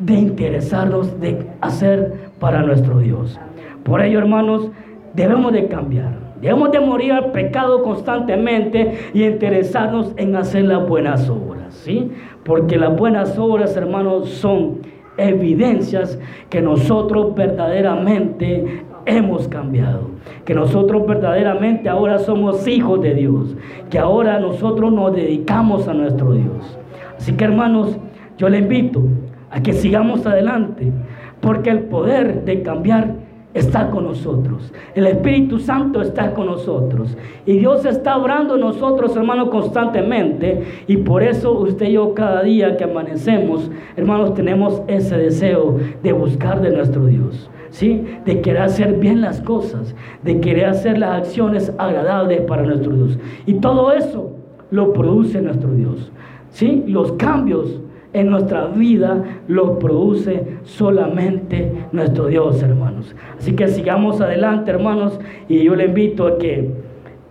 de 0.00 0.14
interesarnos, 0.14 1.20
de 1.20 1.46
hacer 1.60 2.30
para 2.40 2.62
nuestro 2.62 2.98
Dios. 2.98 3.38
Por 3.84 4.02
ello, 4.02 4.18
hermanos, 4.18 4.72
debemos 5.14 5.52
de 5.52 5.68
cambiar. 5.68 6.25
Debemos 6.40 6.70
de 6.70 6.80
morir 6.80 7.12
al 7.12 7.32
pecado 7.32 7.82
constantemente 7.82 9.10
y 9.14 9.24
interesarnos 9.24 10.12
en 10.16 10.36
hacer 10.36 10.64
las 10.64 10.86
buenas 10.86 11.28
obras, 11.30 11.74
¿sí? 11.74 12.10
Porque 12.44 12.76
las 12.76 12.94
buenas 12.96 13.38
obras, 13.38 13.76
hermanos, 13.76 14.28
son 14.28 14.78
evidencias 15.16 16.18
que 16.50 16.60
nosotros 16.60 17.34
verdaderamente 17.34 18.84
hemos 19.06 19.48
cambiado, 19.48 20.10
que 20.44 20.54
nosotros 20.54 21.06
verdaderamente 21.06 21.88
ahora 21.88 22.18
somos 22.18 22.66
hijos 22.68 23.00
de 23.00 23.14
Dios, 23.14 23.56
que 23.88 23.98
ahora 23.98 24.38
nosotros 24.38 24.92
nos 24.92 25.14
dedicamos 25.14 25.88
a 25.88 25.94
nuestro 25.94 26.32
Dios. 26.32 26.78
Así 27.16 27.32
que 27.32 27.44
hermanos, 27.44 27.96
yo 28.36 28.48
le 28.48 28.58
invito 28.58 29.02
a 29.50 29.62
que 29.62 29.72
sigamos 29.72 30.26
adelante, 30.26 30.92
porque 31.40 31.70
el 31.70 31.84
poder 31.84 32.44
de 32.44 32.62
cambiar 32.62 33.14
está 33.56 33.90
con 33.90 34.04
nosotros. 34.04 34.72
El 34.94 35.06
Espíritu 35.06 35.58
Santo 35.58 36.02
está 36.02 36.34
con 36.34 36.46
nosotros. 36.46 37.16
Y 37.46 37.58
Dios 37.58 37.84
está 37.86 38.16
obrando 38.16 38.54
en 38.54 38.60
nosotros, 38.60 39.16
hermanos, 39.16 39.48
constantemente. 39.48 40.62
Y 40.86 40.98
por 40.98 41.22
eso 41.22 41.52
usted 41.52 41.86
y 41.86 41.92
yo 41.92 42.14
cada 42.14 42.42
día 42.42 42.76
que 42.76 42.84
amanecemos, 42.84 43.70
hermanos, 43.96 44.34
tenemos 44.34 44.82
ese 44.88 45.16
deseo 45.16 45.78
de 46.02 46.12
buscar 46.12 46.60
de 46.60 46.70
nuestro 46.70 47.06
Dios. 47.06 47.50
¿Sí? 47.70 48.04
De 48.24 48.40
querer 48.40 48.62
hacer 48.62 48.94
bien 48.94 49.20
las 49.20 49.40
cosas, 49.40 49.94
de 50.22 50.40
querer 50.40 50.66
hacer 50.66 50.98
las 50.98 51.18
acciones 51.18 51.72
agradables 51.78 52.42
para 52.42 52.62
nuestro 52.62 52.92
Dios. 52.92 53.18
Y 53.44 53.54
todo 53.54 53.92
eso 53.92 54.32
lo 54.70 54.92
produce 54.92 55.42
nuestro 55.42 55.70
Dios. 55.72 56.10
¿Sí? 56.50 56.84
Los 56.86 57.12
cambios 57.12 57.80
en 58.12 58.30
nuestra 58.30 58.66
vida 58.66 59.22
lo 59.48 59.78
produce 59.78 60.58
solamente 60.64 61.72
nuestro 61.92 62.26
Dios, 62.26 62.62
hermanos. 62.62 63.14
Así 63.38 63.54
que 63.54 63.68
sigamos 63.68 64.20
adelante, 64.20 64.70
hermanos, 64.70 65.18
y 65.48 65.64
yo 65.64 65.74
le 65.74 65.86
invito 65.86 66.26
a 66.26 66.38
que 66.38 66.70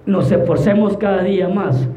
nos 0.06 0.32
esforcemos 0.32 0.98
cada 0.98 1.24
día 1.24 1.50
más 1.50 1.90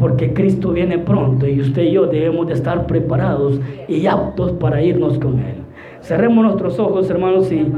porque 0.00 0.32
Cristo 0.32 0.72
viene 0.72 0.98
pronto 0.98 1.46
y 1.46 1.60
usted 1.60 1.82
y 1.82 1.92
yo 1.92 2.06
debemos 2.06 2.46
de 2.46 2.54
estar 2.54 2.86
preparados 2.86 3.60
y 3.86 4.06
aptos 4.06 4.52
para 4.52 4.82
irnos 4.82 5.18
con 5.18 5.38
Él. 5.38 5.56
Cerremos 6.00 6.42
nuestros 6.42 6.78
ojos, 6.78 7.10
hermanos, 7.10 7.52
y 7.52 7.70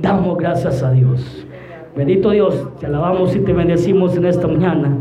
damos 0.00 0.38
gracias 0.38 0.82
a 0.82 0.90
Dios. 0.92 1.46
Bendito 1.94 2.30
Dios, 2.30 2.68
te 2.80 2.86
alabamos 2.86 3.36
y 3.36 3.40
te 3.40 3.52
bendecimos 3.52 4.16
en 4.16 4.24
esta 4.24 4.48
mañana. 4.48 4.96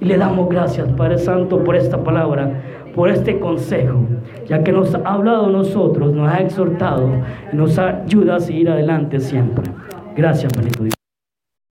Y 0.00 0.04
le 0.04 0.16
damos 0.16 0.48
gracias, 0.48 0.88
Padre 0.92 1.18
Santo, 1.18 1.64
por 1.64 1.74
esta 1.74 2.02
palabra, 2.04 2.62
por 2.94 3.10
este 3.10 3.38
consejo, 3.38 4.00
ya 4.46 4.62
que 4.62 4.72
nos 4.72 4.94
ha 4.94 4.98
hablado 4.98 5.48
nosotros, 5.48 6.12
nos 6.14 6.32
ha 6.32 6.40
exhortado 6.40 7.10
nos 7.52 7.78
ayuda 7.78 8.36
a 8.36 8.40
seguir 8.40 8.70
adelante 8.70 9.20
siempre. 9.20 9.64
Gracias, 10.16 10.52
bendito 10.52 10.84
Dios. 10.84 10.93